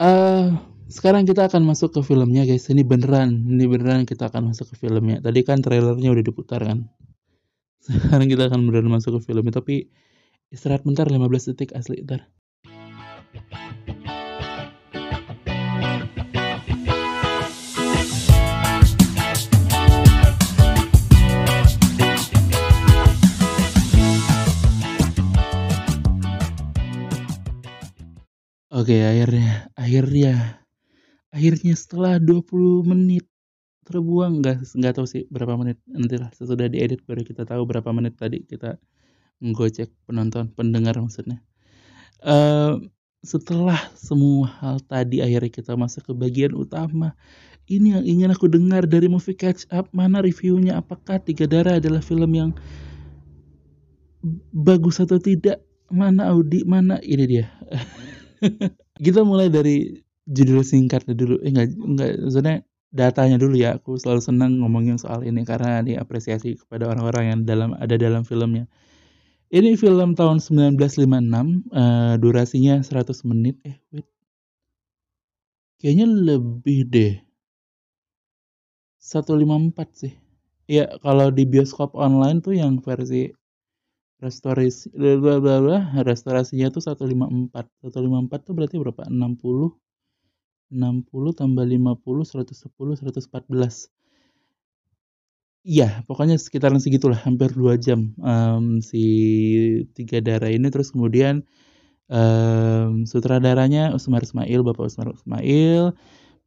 Uh, 0.00 0.56
sekarang 0.88 1.28
kita 1.28 1.44
akan 1.46 1.68
masuk 1.68 1.92
ke 1.92 2.00
filmnya 2.00 2.48
guys. 2.48 2.66
Ini 2.72 2.82
beneran, 2.82 3.46
ini 3.46 3.68
beneran 3.68 4.08
kita 4.08 4.32
akan 4.32 4.50
masuk 4.50 4.72
ke 4.72 4.88
filmnya. 4.88 5.20
Tadi 5.20 5.40
kan 5.44 5.60
trailernya 5.60 6.08
udah 6.08 6.24
diputar 6.24 6.64
kan. 6.64 6.88
Sekarang 7.84 8.26
kita 8.26 8.48
akan 8.48 8.66
beneran 8.66 8.88
masuk 8.88 9.20
ke 9.20 9.30
filmnya. 9.30 9.60
Tapi 9.60 9.92
istirahat 10.48 10.82
bentar 10.82 11.06
15 11.06 11.52
detik 11.52 11.76
asli 11.76 12.00
ntar. 12.02 12.26
Oke, 28.90 29.06
akhirnya 29.06 29.70
akhirnya 29.78 30.34
akhirnya 31.30 31.78
setelah 31.78 32.18
20 32.18 32.90
menit 32.90 33.22
terbuang 33.86 34.42
nggak 34.42 34.66
nggak 34.66 34.92
tahu 34.98 35.06
sih 35.06 35.30
berapa 35.30 35.54
menit 35.54 35.78
nantilah 35.86 36.34
sesudah 36.34 36.66
diedit 36.66 36.98
baru 37.06 37.22
kita 37.22 37.46
tahu 37.46 37.70
berapa 37.70 37.86
menit 37.94 38.18
tadi 38.18 38.42
kita 38.42 38.82
menggocek 39.38 39.94
penonton 40.10 40.50
pendengar 40.58 40.98
maksudnya. 40.98 41.38
Uh, 42.18 42.82
setelah 43.22 43.78
semua 43.94 44.50
hal 44.58 44.82
tadi 44.82 45.22
akhirnya 45.22 45.54
kita 45.54 45.78
masuk 45.78 46.10
ke 46.10 46.12
bagian 46.18 46.58
utama. 46.58 47.14
Ini 47.70 47.94
yang 47.94 48.02
ingin 48.02 48.34
aku 48.34 48.50
dengar 48.50 48.90
dari 48.90 49.06
movie 49.06 49.38
catch 49.38 49.70
up 49.70 49.86
mana 49.94 50.18
reviewnya? 50.18 50.82
Apakah 50.82 51.22
Tiga 51.22 51.46
Darah 51.46 51.78
adalah 51.78 52.02
film 52.02 52.34
yang 52.34 52.50
bagus 54.50 54.98
atau 54.98 55.22
tidak? 55.22 55.62
Mana 55.94 56.34
Audi? 56.34 56.66
Mana 56.66 56.98
ini 57.06 57.38
dia 57.38 57.46
kita 59.06 59.20
mulai 59.22 59.48
dari 59.52 60.00
judul 60.28 60.62
singkatnya 60.64 61.14
dulu. 61.16 61.36
Eh 61.44 61.50
enggak 61.52 61.68
enggak 61.76 62.10
maksudnya 62.22 62.56
datanya 62.90 63.36
dulu 63.38 63.54
ya. 63.58 63.78
Aku 63.78 63.96
selalu 63.96 64.20
senang 64.22 64.52
ngomongin 64.60 64.96
soal 64.98 65.22
ini 65.26 65.42
karena 65.46 65.82
diapresiasi 65.82 66.58
kepada 66.60 66.90
orang-orang 66.90 67.24
yang 67.34 67.40
dalam 67.46 67.70
ada 67.78 67.94
dalam 67.98 68.22
filmnya. 68.26 68.66
Ini 69.50 69.74
film 69.74 70.14
tahun 70.14 70.38
1956, 70.38 70.78
uh, 70.78 71.34
eh, 71.74 72.14
durasinya 72.22 72.78
100 72.86 73.26
menit. 73.26 73.58
Eh, 73.66 73.82
wait. 73.90 74.06
Kayaknya 75.82 76.06
lebih 76.06 76.86
deh. 76.86 77.14
154 79.02 79.90
sih. 79.96 80.14
Ya, 80.70 80.86
kalau 81.02 81.34
di 81.34 81.42
bioskop 81.50 81.98
online 81.98 82.38
tuh 82.46 82.54
yang 82.54 82.78
versi 82.78 83.34
restorasi 84.20 84.92
bla 84.94 85.40
bla 85.40 85.56
bla 85.64 85.78
restorasinya 86.04 86.68
tuh 86.68 86.84
154 86.84 87.52
154 87.82 88.46
tuh 88.46 88.54
berarti 88.56 88.76
berapa? 88.76 89.02
60 89.08 89.72
60 90.70 91.40
tambah 91.40 91.64
50 91.66 91.98
110 91.98 93.00
114 93.00 93.90
Iya, 95.60 96.00
pokoknya 96.08 96.40
sekitaran 96.40 96.80
segitulah, 96.80 97.20
hampir 97.20 97.52
dua 97.52 97.76
jam. 97.76 98.16
Um, 98.16 98.80
si 98.80 99.04
tiga 99.92 100.24
darah 100.24 100.48
ini. 100.48 100.72
Terus 100.72 100.88
kemudian 100.88 101.44
um, 102.08 103.04
sutradaranya 103.04 103.92
Usmar 103.92 104.24
Ismail, 104.24 104.60
Bapak 104.64 104.88
Usmar 104.88 105.12
Ismail, 105.12 105.92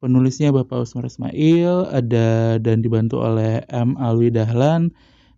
penulisnya 0.01 0.49
Bapak 0.49 0.89
Usmar 0.89 1.05
Ismail, 1.05 1.93
ada 1.93 2.57
dan 2.57 2.81
dibantu 2.81 3.21
oleh 3.21 3.61
M. 3.69 3.93
Alwi 4.01 4.33
Dahlan, 4.33 4.89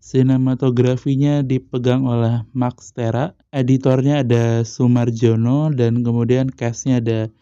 Sinematografinya 0.06 1.42
dipegang 1.42 2.06
oleh 2.06 2.46
Max 2.54 2.94
Tera, 2.94 3.34
editornya 3.50 4.22
ada 4.22 4.62
Sumarjono, 4.62 5.74
dan 5.74 6.06
kemudian 6.06 6.54
castnya 6.54 7.02
ada 7.02 7.34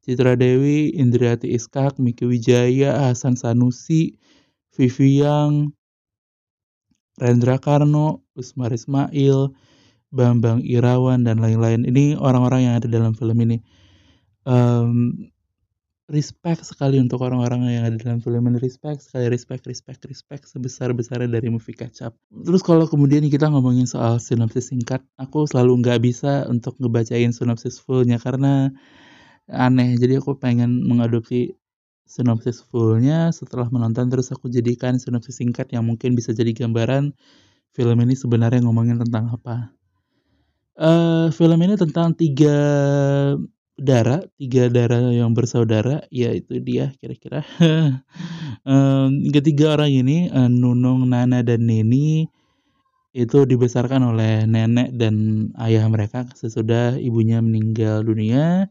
Citra 0.00 0.32
Dewi, 0.32 0.96
Indriati 0.96 1.52
Iskak, 1.52 2.00
Miki 2.00 2.24
Wijaya, 2.24 3.04
Hasan 3.04 3.36
Sanusi, 3.36 4.16
Vivi 4.72 5.20
Yang, 5.20 5.76
Rendra 7.20 7.60
Karno, 7.60 8.24
Usmar 8.32 8.72
Ismail, 8.72 9.52
Bambang 10.08 10.64
Irawan, 10.64 11.20
dan 11.20 11.36
lain-lain. 11.36 11.84
Ini 11.84 12.16
orang-orang 12.16 12.64
yang 12.64 12.74
ada 12.80 12.88
dalam 12.88 13.12
film 13.12 13.36
ini. 13.44 13.60
Um, 14.48 15.12
respect 16.06 16.62
sekali 16.62 17.02
untuk 17.02 17.18
orang-orang 17.22 17.66
yang 17.66 17.84
ada 17.90 17.98
dalam 17.98 18.22
film 18.22 18.46
ini. 18.46 18.62
Respect 18.62 19.02
sekali 19.02 19.26
respect 19.26 19.66
respect 19.66 20.06
respect 20.06 20.46
sebesar 20.46 20.94
besarnya 20.94 21.26
dari 21.26 21.50
movie 21.50 21.74
up 22.02 22.14
terus 22.30 22.62
kalau 22.62 22.86
kemudian 22.86 23.26
kita 23.26 23.50
ngomongin 23.50 23.90
soal 23.90 24.22
sinopsis 24.22 24.70
singkat 24.70 25.02
aku 25.18 25.50
selalu 25.50 25.82
nggak 25.82 25.98
bisa 26.02 26.46
untuk 26.46 26.78
ngebacain 26.78 27.34
sinopsis 27.34 27.82
fullnya 27.82 28.22
karena 28.22 28.70
aneh. 29.50 29.98
Jadi 29.98 30.18
aku 30.18 30.38
pengen 30.38 30.86
mengadopsi 30.86 31.54
sinopsis 32.06 32.62
fullnya. 32.62 33.34
Setelah 33.34 33.66
menonton 33.70 34.06
terus 34.06 34.30
aku 34.30 34.46
jadikan 34.46 34.98
sinopsis 35.02 35.42
singkat 35.42 35.70
yang 35.74 35.86
mungkin 35.86 36.14
bisa 36.14 36.30
jadi 36.30 36.54
gambaran 36.54 37.14
film 37.74 37.98
ini 38.00 38.14
sebenarnya 38.14 38.62
ngomongin 38.62 39.02
tentang 39.02 39.34
apa. 39.34 39.74
Uh, 40.76 41.32
film 41.32 41.56
ini 41.64 41.72
tentang 41.80 42.12
tiga 42.12 42.52
darah, 43.76 44.24
tiga 44.40 44.72
darah 44.72 45.12
yang 45.12 45.36
bersaudara, 45.36 46.04
yaitu 46.08 46.58
dia 46.64 46.96
kira-kira. 46.96 47.44
um, 48.68 49.12
ketiga 49.30 49.76
orang 49.76 49.92
ini, 49.92 50.32
uh, 50.32 50.48
Nunung, 50.48 51.12
Nana, 51.12 51.44
dan 51.44 51.68
Neni, 51.68 52.24
itu 53.16 53.48
dibesarkan 53.48 54.12
oleh 54.12 54.44
nenek 54.44 54.92
dan 54.92 55.48
ayah 55.56 55.88
mereka 55.88 56.28
sesudah 56.36 57.00
ibunya 57.00 57.40
meninggal 57.40 58.04
dunia. 58.04 58.68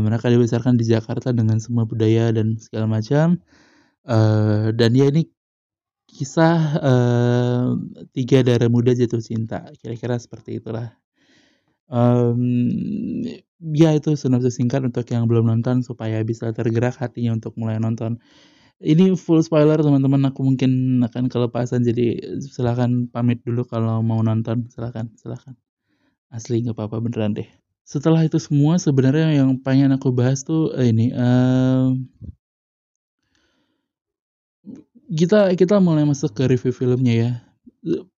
Mereka 0.00 0.32
dibesarkan 0.32 0.80
di 0.80 0.88
Jakarta 0.88 1.36
dengan 1.36 1.60
semua 1.60 1.84
budaya 1.84 2.32
dan 2.32 2.56
segala 2.56 2.88
macam. 2.88 3.36
Uh, 4.08 4.72
dan 4.72 4.96
ya 4.96 5.12
ini 5.12 5.28
kisah 6.08 6.80
tiga 8.16 8.40
darah 8.40 8.72
muda 8.72 8.96
jatuh 8.96 9.20
cinta, 9.20 9.68
kira-kira 9.76 10.16
seperti 10.16 10.56
itulah. 10.64 10.96
Um, 11.92 12.40
ya 13.60 13.92
itu 13.92 14.16
sinopsis 14.16 14.56
singkat 14.56 14.80
untuk 14.84 15.04
yang 15.12 15.28
belum 15.28 15.46
nonton 15.52 15.84
supaya 15.84 16.24
bisa 16.24 16.50
tergerak 16.56 16.96
hatinya 16.96 17.36
untuk 17.36 17.52
mulai 17.60 17.76
nonton. 17.76 18.16
Ini 18.80 19.12
full 19.20 19.44
spoiler 19.44 19.76
teman-teman. 19.76 20.32
Aku 20.32 20.40
mungkin 20.40 21.04
akan 21.04 21.28
kelepasan 21.28 21.84
jadi 21.84 22.16
silahkan 22.40 23.12
pamit 23.12 23.44
dulu 23.44 23.68
kalau 23.68 24.00
mau 24.00 24.24
nonton. 24.24 24.72
Silahkan 24.72 25.12
silahkan 25.20 25.52
asli 26.32 26.64
nggak 26.64 26.76
apa-apa 26.78 27.04
beneran 27.04 27.36
deh. 27.36 27.48
Setelah 27.84 28.24
itu 28.24 28.40
semua 28.40 28.80
sebenarnya 28.80 29.44
yang 29.44 29.60
pengen 29.60 29.92
aku 29.92 30.14
bahas 30.14 30.46
tuh 30.46 30.72
eh, 30.78 30.88
ini 30.94 31.12
uh, 31.12 31.92
kita 35.10 35.52
kita 35.58 35.82
mulai 35.82 36.06
masuk 36.06 36.32
ke 36.38 36.48
review 36.48 36.72
filmnya 36.72 37.14
ya. 37.14 37.30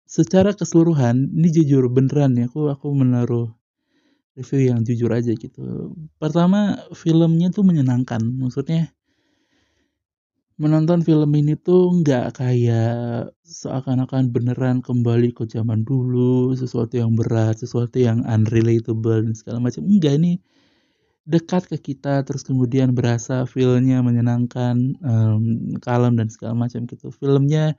Secara 0.07 0.53
keseluruhan 0.53 1.33
ini 1.33 1.49
jujur 1.51 1.89
beneran 1.89 2.37
ya. 2.39 2.47
Aku 2.47 2.69
aku 2.69 2.93
menaruh 2.93 3.51
review 4.39 4.73
yang 4.73 4.81
jujur 4.85 5.11
aja 5.13 5.33
gitu 5.37 5.93
pertama 6.17 6.81
filmnya 6.97 7.53
tuh 7.53 7.65
menyenangkan 7.65 8.21
maksudnya 8.21 8.93
menonton 10.63 11.03
film 11.03 11.35
ini 11.35 11.59
tuh 11.59 11.91
nggak 11.91 12.39
kayak 12.39 13.35
seakan-akan 13.43 14.31
beneran 14.31 14.79
kembali 14.79 15.35
ke 15.35 15.49
zaman 15.51 15.83
dulu, 15.83 16.55
sesuatu 16.55 16.95
yang 17.01 17.19
berat, 17.19 17.59
sesuatu 17.59 17.99
yang 17.99 18.23
unrelatable 18.29 19.27
dan 19.27 19.35
segala 19.35 19.59
macam. 19.59 19.83
Enggak 19.83 20.23
ini 20.23 20.39
dekat 21.27 21.67
ke 21.71 21.79
kita 21.93 22.23
terus 22.27 22.47
kemudian 22.47 22.95
berasa 22.95 23.43
filmnya 23.43 24.07
menyenangkan, 24.07 24.77
um, 25.03 25.43
kalem 25.83 26.15
dan 26.15 26.29
segala 26.31 26.55
macam 26.55 26.87
gitu. 26.87 27.11
Filmnya 27.11 27.75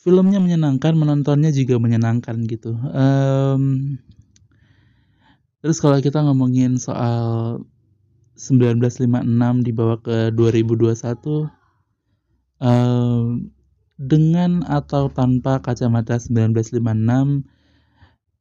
filmnya 0.00 0.42
menyenangkan, 0.42 0.96
menontonnya 0.98 1.54
juga 1.54 1.78
menyenangkan 1.78 2.42
gitu. 2.50 2.74
Um, 2.90 3.94
terus 5.60 5.80
kalau 5.80 6.00
kita 6.00 6.20
ngomongin 6.24 6.76
soal 6.80 7.60
1956 8.40 9.28
dibawa 9.64 10.00
ke 10.00 10.32
2021 10.32 11.52
dengan 14.00 14.64
atau 14.64 15.12
tanpa 15.12 15.60
kacamata 15.60 16.16
1956 16.16 17.44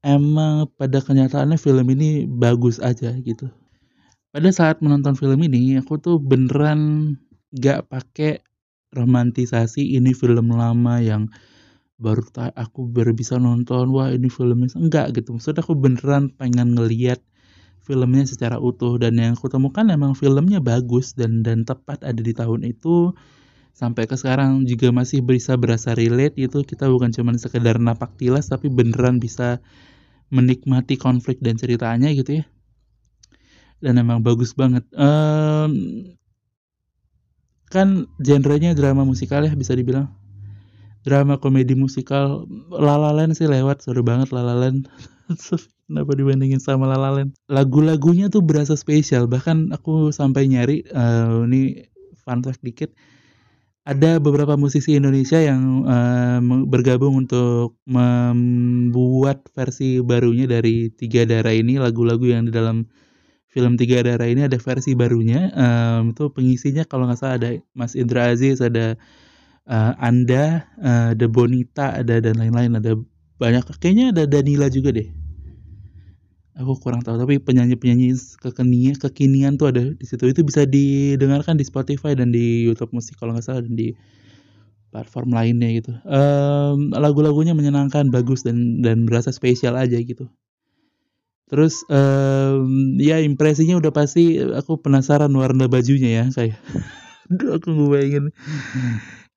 emang 0.07 0.71
pada 0.79 0.99
kenyataannya 1.03 1.59
film 1.59 1.83
ini 1.91 2.23
bagus 2.23 2.79
aja 2.79 3.11
gitu. 3.19 3.51
Pada 4.31 4.49
saat 4.55 4.79
menonton 4.79 5.19
film 5.19 5.43
ini 5.43 5.75
aku 5.75 5.99
tuh 5.99 6.15
beneran 6.21 7.15
gak 7.51 7.91
pakai 7.91 8.39
romantisasi 8.95 9.99
ini 9.99 10.15
film 10.15 10.53
lama 10.53 11.03
yang 11.03 11.27
baru 11.99 12.23
aku 12.55 12.87
baru 12.87 13.11
bisa 13.11 13.35
nonton 13.37 13.91
wah 13.91 14.09
ini 14.09 14.31
filmnya. 14.31 14.71
Enggak 14.79 15.19
gitu. 15.19 15.35
Maksudnya 15.35 15.61
aku 15.61 15.75
beneran 15.75 16.31
pengen 16.31 16.73
ngeliat 16.73 17.19
filmnya 17.83 18.23
secara 18.23 18.57
utuh. 18.57 18.95
Dan 18.95 19.19
yang 19.19 19.35
aku 19.35 19.51
temukan 19.51 19.83
emang 19.91 20.15
filmnya 20.15 20.63
bagus 20.63 21.13
dan 21.13 21.43
dan 21.43 21.67
tepat 21.67 22.07
ada 22.07 22.17
di 22.17 22.31
tahun 22.31 22.63
itu. 22.63 23.11
Sampai 23.75 24.07
ke 24.07 24.15
sekarang 24.19 24.67
juga 24.67 24.91
masih 24.91 25.23
bisa 25.23 25.55
berasa 25.55 25.95
relate 25.95 26.35
itu 26.35 26.63
kita 26.67 26.87
bukan 26.91 27.15
cuma 27.15 27.31
sekedar 27.39 27.79
napak 27.79 28.11
tilas 28.19 28.51
tapi 28.51 28.67
beneran 28.67 29.23
bisa 29.23 29.63
menikmati 30.33 30.99
konflik 30.99 31.39
dan 31.39 31.55
ceritanya 31.55 32.11
gitu 32.15 32.43
ya. 32.43 32.45
Dan 33.79 33.99
emang 33.99 34.19
bagus 34.19 34.51
banget. 34.51 34.83
Um, 34.91 35.71
kan 37.71 38.09
genrenya 38.19 38.73
drama 38.75 39.05
musikal 39.05 39.45
ya 39.45 39.53
bisa 39.53 39.77
dibilang 39.77 40.18
drama 41.03 41.39
komedi 41.39 41.75
musikal 41.75 42.43
Lalalen 42.71 43.31
sih 43.37 43.47
lewat 43.47 43.83
seru 43.85 44.03
banget 44.03 44.35
Lalalen 44.35 44.87
kenapa 45.87 46.11
dibandingin 46.17 46.59
sama 46.59 46.89
Lalalen 46.89 47.33
lagu-lagunya 47.47 48.27
tuh 48.27 48.43
berasa 48.43 48.75
spesial 48.75 49.29
bahkan 49.31 49.71
aku 49.71 50.11
sampai 50.11 50.49
nyari 50.49 50.83
uh, 50.91 51.43
ini 51.47 51.89
fun 52.29 52.45
fact 52.45 52.61
dikit. 52.61 52.93
Ada 53.89 54.21
beberapa 54.21 54.53
musisi 54.53 54.93
Indonesia 54.93 55.41
yang 55.41 55.81
uh, 55.89 56.37
bergabung 56.69 57.25
untuk 57.25 57.81
membuat 57.89 59.49
versi 59.57 59.97
barunya 60.05 60.45
dari 60.45 60.93
Tiga 60.93 61.25
Darah 61.25 61.57
ini. 61.57 61.81
Lagu-lagu 61.81 62.21
yang 62.29 62.45
di 62.45 62.53
dalam 62.53 62.85
film 63.49 63.81
Tiga 63.81 64.05
Darah 64.05 64.29
ini 64.29 64.45
ada 64.45 64.61
versi 64.61 64.93
barunya 64.93 65.49
um, 65.57 66.13
itu 66.13 66.29
pengisinya 66.29 66.85
kalau 66.85 67.09
nggak 67.09 67.17
salah 67.17 67.35
ada 67.41 67.49
Mas 67.73 67.97
Indra 67.97 68.29
Aziz 68.29 68.61
ada 68.61 68.93
uh, 69.69 69.93
Anda 70.01 70.65
uh, 70.81 71.13
ada 71.13 71.25
Bonita 71.29 71.93
ada 71.93 72.17
dan 72.19 72.35
lain-lain 72.41 72.81
ada 72.81 72.97
banyak. 73.39 73.63
Kayaknya 73.77 74.05
ada 74.11 74.23
Danila 74.25 74.67
juga 74.67 74.91
deh. 74.91 75.07
Aku 76.59 76.75
kurang 76.75 76.99
tahu 76.99 77.15
tapi 77.15 77.39
penyanyi-penyanyi 77.39 78.11
kekinian 78.43 78.99
kekinian 78.99 79.55
tuh 79.55 79.71
ada 79.71 79.95
di 79.95 80.03
situ. 80.03 80.27
Itu 80.27 80.43
bisa 80.43 80.67
didengarkan 80.67 81.55
di 81.55 81.63
Spotify 81.63 82.17
dan 82.19 82.35
di 82.35 82.67
YouTube 82.67 82.91
musik 82.91 83.15
kalau 83.15 83.31
nggak 83.31 83.45
salah 83.47 83.63
dan 83.63 83.79
di 83.79 83.95
platform 84.91 85.31
lainnya 85.31 85.69
gitu. 85.79 85.95
Um, 86.03 86.91
lagu-lagunya 86.91 87.55
menyenangkan 87.55 88.11
bagus 88.11 88.43
dan 88.43 88.83
dan 88.83 89.07
berasa 89.07 89.31
spesial 89.31 89.79
aja 89.79 89.95
gitu. 90.03 90.27
Terus 91.47 91.81
um, 91.87 92.99
ya 92.99 93.23
impresinya 93.23 93.79
udah 93.79 93.95
pasti 93.95 94.37
aku 94.37 94.83
penasaran 94.83 95.31
warna 95.31 95.71
bajunya 95.71 96.09
ya 96.11 96.23
kayak. 96.27 96.59
Aduh 97.31 97.61
aku 97.61 97.93
bayangin 97.93 98.33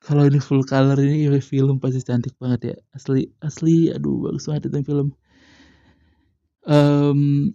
kalau 0.03 0.23
ini 0.27 0.39
full 0.43 0.63
color 0.67 0.99
ini 0.99 1.31
film 1.39 1.79
pasti 1.79 2.03
cantik 2.03 2.35
banget 2.41 2.61
ya 2.69 2.75
asli 2.95 3.31
asli 3.39 3.89
aduh 3.95 4.27
bagus 4.27 4.45
banget 4.51 4.69
itu 4.69 4.79
film 4.91 5.07
um, 6.67 7.51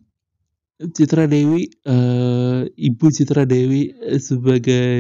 Citra 0.79 1.27
Dewi, 1.27 1.67
uh, 1.91 2.63
Ibu 2.71 3.07
Citra 3.11 3.43
Dewi 3.43 3.91
eh, 3.99 4.23
sebagai 4.23 4.95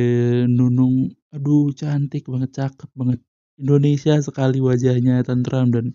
Nunung, 0.50 1.14
aduh 1.30 1.70
cantik 1.70 2.26
banget, 2.26 2.50
cakep 2.50 2.90
banget. 2.98 3.22
Indonesia 3.62 4.18
sekali 4.18 4.58
wajahnya 4.58 5.22
tentram 5.22 5.70
dan 5.70 5.94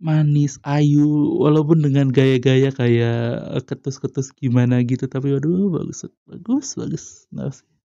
manis, 0.00 0.56
ayu, 0.64 1.36
walaupun 1.44 1.84
dengan 1.84 2.08
gaya-gaya 2.08 2.72
kayak 2.72 3.60
ketus-ketus 3.68 4.32
gimana 4.32 4.80
gitu, 4.80 5.04
tapi 5.04 5.36
aduh 5.36 5.68
bagus, 5.68 6.08
bagus, 6.24 6.66
bagus. 6.72 7.28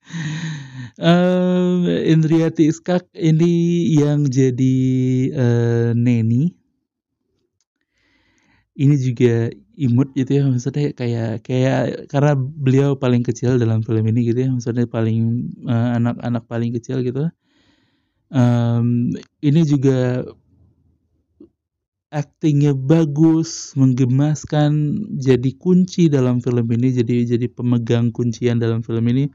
Um, 1.01 1.89
Indriati 1.89 2.69
Iskak 2.69 3.09
ini 3.17 3.89
yang 3.97 4.29
jadi 4.29 4.77
uh, 5.33 5.91
Neni. 5.97 6.53
Ini 8.77 8.95
juga 9.01 9.49
imut 9.81 10.13
gitu 10.13 10.29
ya 10.29 10.45
maksudnya 10.45 10.93
kayak 10.93 11.41
kayak 11.49 12.05
karena 12.13 12.37
beliau 12.37 13.01
paling 13.01 13.25
kecil 13.25 13.57
dalam 13.57 13.81
film 13.81 14.05
ini 14.13 14.29
gitu 14.29 14.45
ya 14.45 14.53
maksudnya 14.53 14.85
paling 14.85 15.49
uh, 15.65 15.97
anak-anak 15.97 16.45
paling 16.45 16.77
kecil 16.77 17.01
gitu. 17.01 17.33
Um, 18.29 19.17
ini 19.41 19.65
juga 19.65 20.29
aktingnya 22.13 22.77
bagus 22.77 23.73
menggemaskan 23.73 25.01
jadi 25.17 25.51
kunci 25.57 26.13
dalam 26.13 26.45
film 26.45 26.67
ini 26.77 26.93
jadi 26.93 27.25
jadi 27.25 27.47
pemegang 27.49 28.13
kuncian 28.13 28.61
dalam 28.61 28.85
film 28.85 29.07
ini 29.09 29.33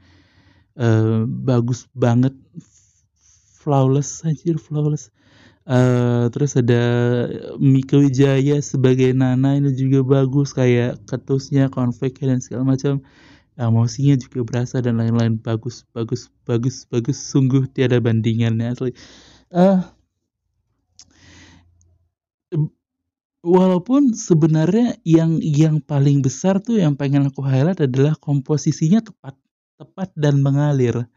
uh, 0.78 1.24
bagus 1.26 1.88
banget 1.92 2.32
flawless 3.60 4.22
anjir 4.22 4.56
flawless 4.60 5.10
Uh, 5.66 6.30
terus 6.30 6.54
ada 6.54 6.78
Mika 7.58 7.98
Wijaya 7.98 8.62
sebagai 8.62 9.10
Nana 9.10 9.58
ini 9.58 9.74
juga 9.74 10.06
bagus 10.06 10.54
kayak 10.54 11.02
ketusnya, 11.10 11.66
konfliknya 11.74 12.38
dan 12.38 12.40
segala 12.40 12.62
macam. 12.62 13.02
Emosinya 13.58 14.14
juga 14.14 14.46
berasa 14.46 14.78
dan 14.78 15.02
lain-lain 15.02 15.42
bagus, 15.42 15.82
bagus, 15.90 16.30
bagus, 16.46 16.86
bagus. 16.86 17.18
Sungguh 17.18 17.66
tiada 17.66 17.98
bandingannya 17.98 18.78
asli. 18.78 18.94
Uh, 19.50 19.82
walaupun 23.42 24.14
sebenarnya 24.14 25.02
yang 25.02 25.42
yang 25.42 25.82
paling 25.82 26.22
besar 26.22 26.62
tuh 26.62 26.78
yang 26.78 26.94
pengen 26.94 27.26
aku 27.26 27.42
highlight 27.42 27.82
adalah 27.82 28.14
komposisinya 28.18 29.02
tepat 29.02 29.34
tepat 29.76 30.08
dan 30.16 30.40
mengalir 30.40 31.08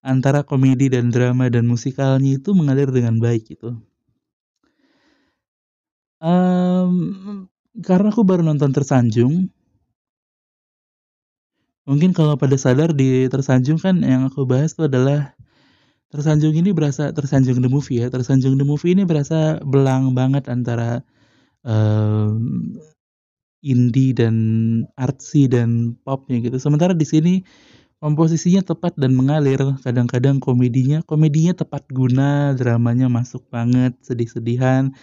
antara 0.00 0.40
komedi 0.44 0.88
dan 0.88 1.12
drama 1.12 1.52
dan 1.52 1.68
musikalnya 1.68 2.40
itu 2.40 2.56
mengalir 2.56 2.88
dengan 2.88 3.20
baik 3.20 3.52
gitu. 3.56 3.76
Um, 6.18 7.46
karena 7.78 8.10
aku 8.10 8.26
baru 8.26 8.42
nonton 8.42 8.74
Tersanjung. 8.74 9.52
Mungkin 11.88 12.12
kalau 12.12 12.36
pada 12.36 12.58
sadar 12.60 12.92
di 12.92 13.30
Tersanjung 13.32 13.80
kan 13.80 14.04
yang 14.04 14.28
aku 14.28 14.44
bahas 14.44 14.76
itu 14.76 14.84
adalah 14.88 15.32
Tersanjung 16.08 16.56
ini 16.56 16.72
berasa 16.72 17.12
Tersanjung 17.12 17.60
the 17.60 17.70
movie 17.70 18.00
ya. 18.00 18.08
Tersanjung 18.08 18.56
the 18.56 18.66
movie 18.66 18.96
ini 18.96 19.04
berasa 19.04 19.60
belang 19.62 20.16
banget 20.16 20.48
antara 20.48 21.04
um, 21.64 22.74
indie 23.62 24.14
dan 24.14 24.36
artsy 24.96 25.46
dan 25.50 25.94
popnya 26.02 26.42
gitu. 26.42 26.56
Sementara 26.58 26.94
di 26.94 27.06
sini 27.06 27.34
komposisinya 27.98 28.62
tepat 28.62 28.94
dan 28.98 29.14
mengalir. 29.14 29.58
Kadang-kadang 29.82 30.38
komedinya 30.42 31.02
komedinya 31.04 31.54
tepat 31.54 31.86
guna, 31.90 32.54
dramanya 32.54 33.10
masuk 33.10 33.46
banget, 33.50 33.94
sedih-sedihan. 34.02 34.94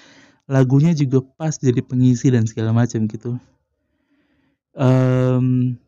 Lagunya 0.48 0.94
juga 0.96 1.26
pas 1.26 1.56
jadi 1.58 1.82
pengisi 1.84 2.32
dan 2.32 2.48
segala 2.48 2.72
macam 2.72 3.08
gitu. 3.10 3.38
Um, 4.76 5.80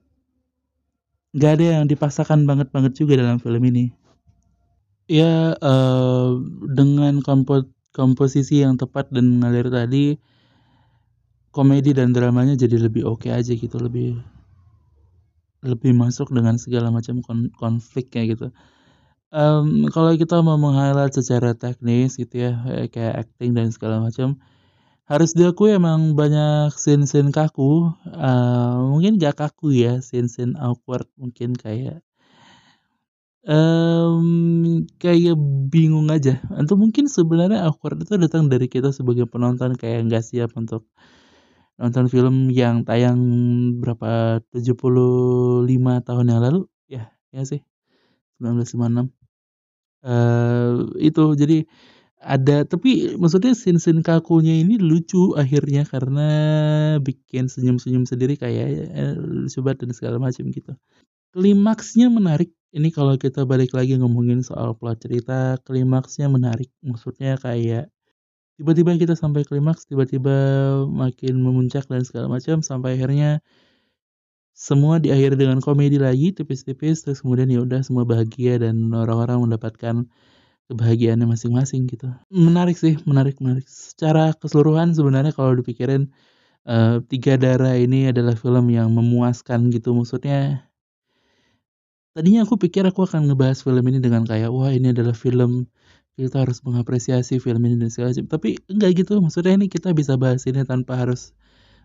nggak 1.35 1.51
ada 1.59 1.65
yang 1.79 1.85
dipaksakan 1.91 2.47
banget 2.47 2.71
banget 2.71 2.95
juga 2.95 3.19
dalam 3.19 3.37
film 3.39 3.61
ini. 3.67 3.91
Ya 5.07 5.55
uh, 5.55 6.35
dengan 6.67 7.23
kompo 7.23 7.63
komposisi 7.95 8.61
yang 8.61 8.75
tepat 8.75 9.09
dan 9.09 9.39
mengalir 9.39 9.71
tadi 9.71 10.19
komedi 11.55 11.95
dan 11.97 12.13
dramanya 12.13 12.53
jadi 12.53 12.77
lebih 12.77 13.07
oke 13.07 13.25
okay 13.25 13.33
aja 13.33 13.55
gitu 13.57 13.81
lebih 13.81 14.21
lebih 15.67 15.91
masuk 15.93 16.31
dengan 16.31 16.55
segala 16.55 16.89
macam 16.89 17.19
kon 17.21 17.51
konfliknya 17.59 18.23
gitu. 18.31 18.47
Um, 19.27 19.91
kalau 19.91 20.15
kita 20.15 20.39
mau 20.39 20.55
meng-highlight 20.55 21.11
secara 21.11 21.51
teknis 21.51 22.15
gitu 22.15 22.47
ya 22.47 22.53
kayak 22.87 23.27
acting 23.27 23.51
dan 23.51 23.75
segala 23.75 23.99
macam 23.99 24.39
harus 25.07 25.35
diakui 25.35 25.75
emang 25.75 26.15
banyak 26.15 26.71
scene-scene 26.75 27.31
kaku 27.35 27.91
uh, 28.07 28.79
mungkin 28.87 29.19
gak 29.19 29.39
kaku 29.39 29.75
ya 29.75 29.99
scene-scene 29.99 30.55
awkward 30.55 31.07
mungkin 31.19 31.55
kayak 31.59 32.07
um, 33.47 34.83
kayak 34.99 35.39
bingung 35.71 36.11
aja. 36.11 36.43
Atau 36.53 36.75
mungkin 36.75 37.07
sebenarnya 37.07 37.65
awkward 37.65 38.03
itu 38.03 38.19
datang 38.19 38.51
dari 38.51 38.67
kita 38.67 38.91
sebagai 38.91 39.25
penonton 39.25 39.79
kayak 39.79 40.05
nggak 40.11 40.23
siap 40.23 40.53
untuk 40.59 40.85
nonton 41.77 42.05
film 42.09 42.49
yang 42.49 42.81
tayang 42.83 43.17
berapa 43.77 44.41
75 44.53 45.65
tahun 46.07 46.25
yang 46.29 46.41
lalu? 46.41 46.61
Ya 46.89 47.13
ya 47.31 47.45
sih. 47.45 47.61
1956 48.41 49.09
uh, 50.05 50.89
itu. 51.01 51.23
Jadi 51.37 51.57
ada 52.17 52.65
tapi 52.65 53.13
maksudnya 53.21 53.53
scene-scene 53.53 54.01
kakunya 54.01 54.57
ini 54.65 54.81
lucu 54.81 55.37
akhirnya 55.37 55.85
karena 55.85 56.29
bikin 56.97 57.45
senyum-senyum 57.45 58.09
sendiri 58.09 58.33
kayak 58.41 58.67
eh, 58.89 59.13
lucu 59.15 59.61
banget 59.61 59.85
dan 59.85 59.91
segala 59.93 60.17
macam 60.17 60.49
gitu. 60.49 60.73
Klimaksnya 61.33 62.09
menarik. 62.09 62.51
Ini 62.73 62.89
kalau 62.91 63.15
kita 63.15 63.45
balik 63.45 63.71
lagi 63.77 63.95
ngomongin 63.95 64.41
soal 64.41 64.73
plot 64.75 65.05
cerita 65.05 65.61
klimaksnya 65.63 66.27
menarik. 66.27 66.73
Maksudnya 66.81 67.37
kayak 67.37 67.93
tiba-tiba 68.57 68.97
kita 68.97 69.13
sampai 69.13 69.45
klimaks 69.45 69.85
tiba-tiba 69.85 70.33
makin 70.89 71.39
memuncak 71.39 71.85
dan 71.85 72.01
segala 72.01 72.27
macam 72.27 72.65
sampai 72.65 72.97
akhirnya 72.97 73.39
semua 74.57 74.97
diakhiri 74.97 75.37
dengan 75.37 75.61
komedi 75.61 76.01
lagi 76.01 76.33
tipis-tipis 76.33 77.05
terus 77.05 77.21
kemudian 77.21 77.45
ya 77.53 77.61
udah 77.61 77.85
semua 77.85 78.09
bahagia 78.09 78.57
dan 78.57 78.89
orang-orang 78.89 79.45
mendapatkan 79.45 80.09
kebahagiaannya 80.67 81.29
masing-masing 81.29 81.87
gitu. 81.87 82.11
Menarik 82.33 82.75
sih 82.75 82.99
menarik 83.07 83.39
menarik. 83.39 83.69
Secara 83.69 84.35
keseluruhan 84.35 84.91
sebenarnya 84.97 85.31
kalau 85.31 85.55
dipikirin 85.55 86.11
uh, 86.67 86.99
tiga 87.07 87.39
darah 87.39 87.77
ini 87.77 88.11
adalah 88.11 88.35
film 88.35 88.67
yang 88.73 88.91
memuaskan 88.91 89.71
gitu. 89.71 89.95
Maksudnya 89.95 90.67
tadinya 92.17 92.43
aku 92.43 92.57
pikir 92.59 92.83
aku 92.89 93.05
akan 93.05 93.29
ngebahas 93.31 93.61
film 93.61 93.85
ini 93.87 94.01
dengan 94.01 94.25
kayak 94.25 94.49
wah 94.49 94.73
ini 94.73 94.91
adalah 94.91 95.13
film 95.13 95.69
kita 96.17 96.41
harus 96.41 96.65
mengapresiasi 96.65 97.37
film 97.37 97.61
ini 97.69 97.77
dan 97.77 97.93
segala 97.93 98.09
macam. 98.09 98.25
Tapi 98.25 98.49
enggak 98.65 98.91
gitu 99.05 99.21
maksudnya 99.21 99.53
ini 99.53 99.69
kita 99.69 99.93
bisa 99.93 100.17
bahas 100.17 100.49
ini 100.49 100.65
tanpa 100.65 100.97
harus 100.97 101.37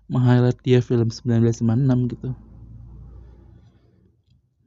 meng-highlight 0.08 0.56
dia 0.64 0.80
film 0.80 1.12
1996 1.12 2.16
gitu. 2.16 2.32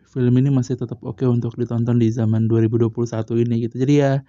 Film 0.05 0.33
ini 0.37 0.49
masih 0.53 0.77
tetap 0.77 1.01
oke 1.01 1.17
okay 1.17 1.27
untuk 1.27 1.57
ditonton 1.57 1.97
di 1.97 2.13
zaman 2.13 2.45
2021 2.45 2.93
ini 3.41 3.65
gitu. 3.65 3.75
Jadi 3.81 3.93
ya 4.05 4.21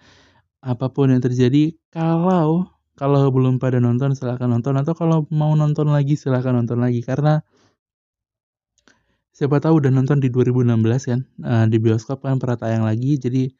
apa 0.64 0.88
pun 0.88 1.12
yang 1.12 1.20
terjadi 1.20 1.76
kalau 1.92 2.72
kalau 2.96 3.28
belum 3.28 3.60
pada 3.60 3.76
nonton 3.76 4.16
silahkan 4.16 4.48
nonton. 4.48 4.72
Atau 4.80 4.96
kalau 4.96 5.28
mau 5.28 5.52
nonton 5.52 5.92
lagi 5.92 6.16
silahkan 6.16 6.56
nonton 6.56 6.80
lagi. 6.80 7.04
Karena 7.04 7.44
siapa 9.36 9.60
tahu 9.60 9.84
udah 9.84 9.92
nonton 9.92 10.16
di 10.16 10.32
2016 10.32 10.80
kan 11.12 11.20
uh, 11.44 11.68
di 11.68 11.76
bioskop 11.76 12.24
kan 12.24 12.40
pernah 12.40 12.56
tayang 12.56 12.88
lagi. 12.88 13.20
Jadi 13.20 13.52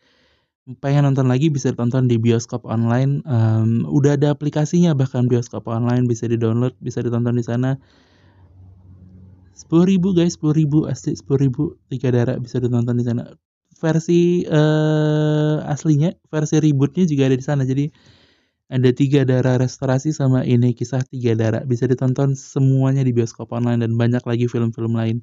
pengen 0.83 1.07
nonton 1.07 1.31
lagi 1.31 1.46
bisa 1.46 1.70
ditonton 1.70 2.11
di 2.11 2.18
bioskop 2.18 2.66
online. 2.66 3.22
Um, 3.22 3.87
udah 3.87 4.18
ada 4.18 4.35
aplikasinya 4.35 4.98
bahkan 4.98 5.31
bioskop 5.31 5.70
online 5.70 6.11
bisa 6.11 6.26
di 6.26 6.35
download 6.35 6.74
bisa 6.83 6.98
ditonton 7.07 7.38
di 7.38 7.46
sana. 7.46 7.79
sepuluh 9.57 9.88
ribu 9.88 10.12
guys 10.12 10.37
sepuluh 10.37 10.52
ribu 10.52 10.85
asli 10.85 11.16
sepuluh 11.16 11.48
ribu 11.48 11.62
tiga 11.88 12.12
darah 12.12 12.37
bisa 12.37 12.59
ditonton 12.61 12.98
di 12.98 13.05
sana. 13.07 13.31
Versi 13.79 14.44
uh, 14.44 15.64
aslinya 15.64 16.12
versi 16.29 16.61
rebootnya 16.61 17.09
juga 17.09 17.31
ada 17.31 17.37
di 17.38 17.46
sana. 17.46 17.62
Jadi 17.64 17.88
ada 18.66 18.90
tiga 18.90 19.22
darah 19.22 19.62
restorasi 19.62 20.11
sama 20.11 20.42
ini 20.42 20.74
kisah 20.74 21.07
tiga 21.07 21.38
darah 21.38 21.62
bisa 21.62 21.87
ditonton 21.87 22.35
semuanya 22.35 23.07
di 23.07 23.14
bioskop 23.14 23.55
online 23.55 23.87
dan 23.87 23.94
banyak 23.94 24.26
lagi 24.26 24.50
film-film 24.50 24.92
lain. 24.92 25.22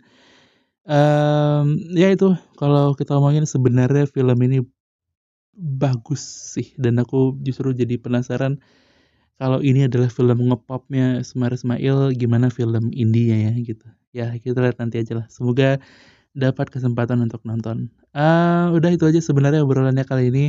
Um, 0.88 1.78
ya 1.94 2.10
itu. 2.10 2.34
Kalau 2.58 2.96
kita 2.98 3.20
ngomongin 3.20 3.46
sebenarnya 3.46 4.08
film 4.10 4.40
ini 4.44 4.64
bagus 5.58 6.22
sih. 6.58 6.74
Dan 6.76 7.00
aku 7.02 7.38
justru 7.42 7.72
jadi 7.74 7.98
penasaran 8.02 8.60
kalau 9.42 9.60
ini 9.66 9.90
adalah 9.90 10.08
film 10.14 10.50
ngepopnya 10.50 11.26
Semar 11.26 11.54
Ismail 11.54 12.14
gimana 12.18 12.54
film 12.54 12.94
indie 12.94 13.34
ya 13.34 13.54
gitu. 13.58 13.88
Ya 14.14 14.28
kita 14.38 14.62
lihat 14.62 14.78
nanti 14.78 15.02
aja 15.02 15.24
lah. 15.24 15.28
Semoga 15.30 15.82
dapat 16.34 16.70
kesempatan 16.70 17.22
untuk 17.26 17.42
nonton. 17.46 17.90
Uh, 18.14 18.74
udah 18.74 18.94
itu 18.94 19.06
aja 19.10 19.22
sebenarnya 19.22 19.66
obrolannya 19.66 20.06
kali 20.06 20.30
ini. 20.30 20.46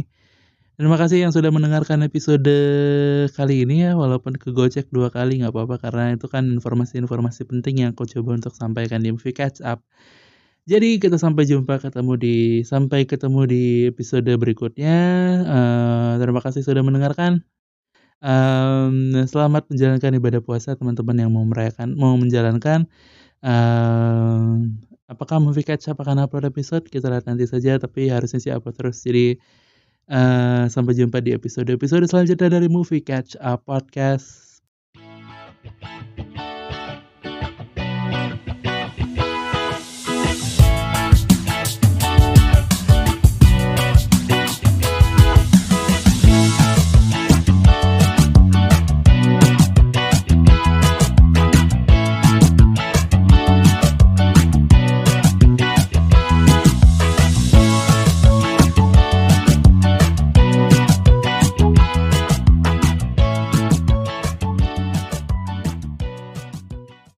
Terima 0.74 0.98
kasih 0.98 1.22
yang 1.22 1.30
sudah 1.30 1.54
mendengarkan 1.54 2.02
episode 2.02 2.50
kali 3.30 3.62
ini 3.62 3.86
ya 3.86 3.94
walaupun 3.94 4.34
kegocek 4.34 4.90
dua 4.90 5.06
kali 5.06 5.38
nggak 5.38 5.54
apa-apa 5.54 5.78
karena 5.78 6.18
itu 6.18 6.26
kan 6.26 6.50
informasi-informasi 6.50 7.46
penting 7.46 7.86
yang 7.86 7.94
aku 7.94 8.10
coba 8.10 8.42
untuk 8.42 8.58
sampaikan 8.58 8.98
di 8.98 9.14
movie 9.14 9.30
catch 9.30 9.62
up 9.62 9.86
jadi 10.64 10.96
kita 10.96 11.20
sampai 11.20 11.44
jumpa 11.44 11.76
ketemu 11.76 12.12
di 12.16 12.36
sampai 12.64 13.04
ketemu 13.04 13.40
di 13.44 13.64
episode 13.92 14.32
berikutnya. 14.40 14.96
Uh, 15.44 16.12
terima 16.20 16.40
kasih 16.40 16.64
sudah 16.64 16.80
mendengarkan. 16.80 17.44
Um, 18.24 19.12
selamat 19.28 19.68
menjalankan 19.68 20.16
ibadah 20.16 20.40
puasa 20.40 20.72
teman-teman 20.72 21.20
yang 21.20 21.28
mau 21.28 21.44
merayakan, 21.44 21.92
mau 21.92 22.16
menjalankan. 22.16 22.88
Uh, 23.44 24.64
apakah 25.04 25.36
movie 25.36 25.66
catch 25.68 25.84
up 25.92 26.00
akan 26.00 26.24
upload 26.24 26.48
episode? 26.48 26.88
Kita 26.88 27.12
lihat 27.12 27.28
nanti 27.28 27.44
saja, 27.44 27.76
tapi 27.76 28.08
harusnya 28.08 28.40
sih 28.40 28.52
upload 28.56 28.76
terus. 28.80 29.04
Jadi 29.04 29.36
uh, 30.08 30.64
sampai 30.72 30.96
jumpa 30.96 31.20
di 31.20 31.36
episode-episode 31.36 32.08
selanjutnya 32.08 32.48
dari 32.48 32.72
Movie 32.72 33.04
Catch 33.04 33.36
Up 33.44 33.68
Podcast. 33.68 34.43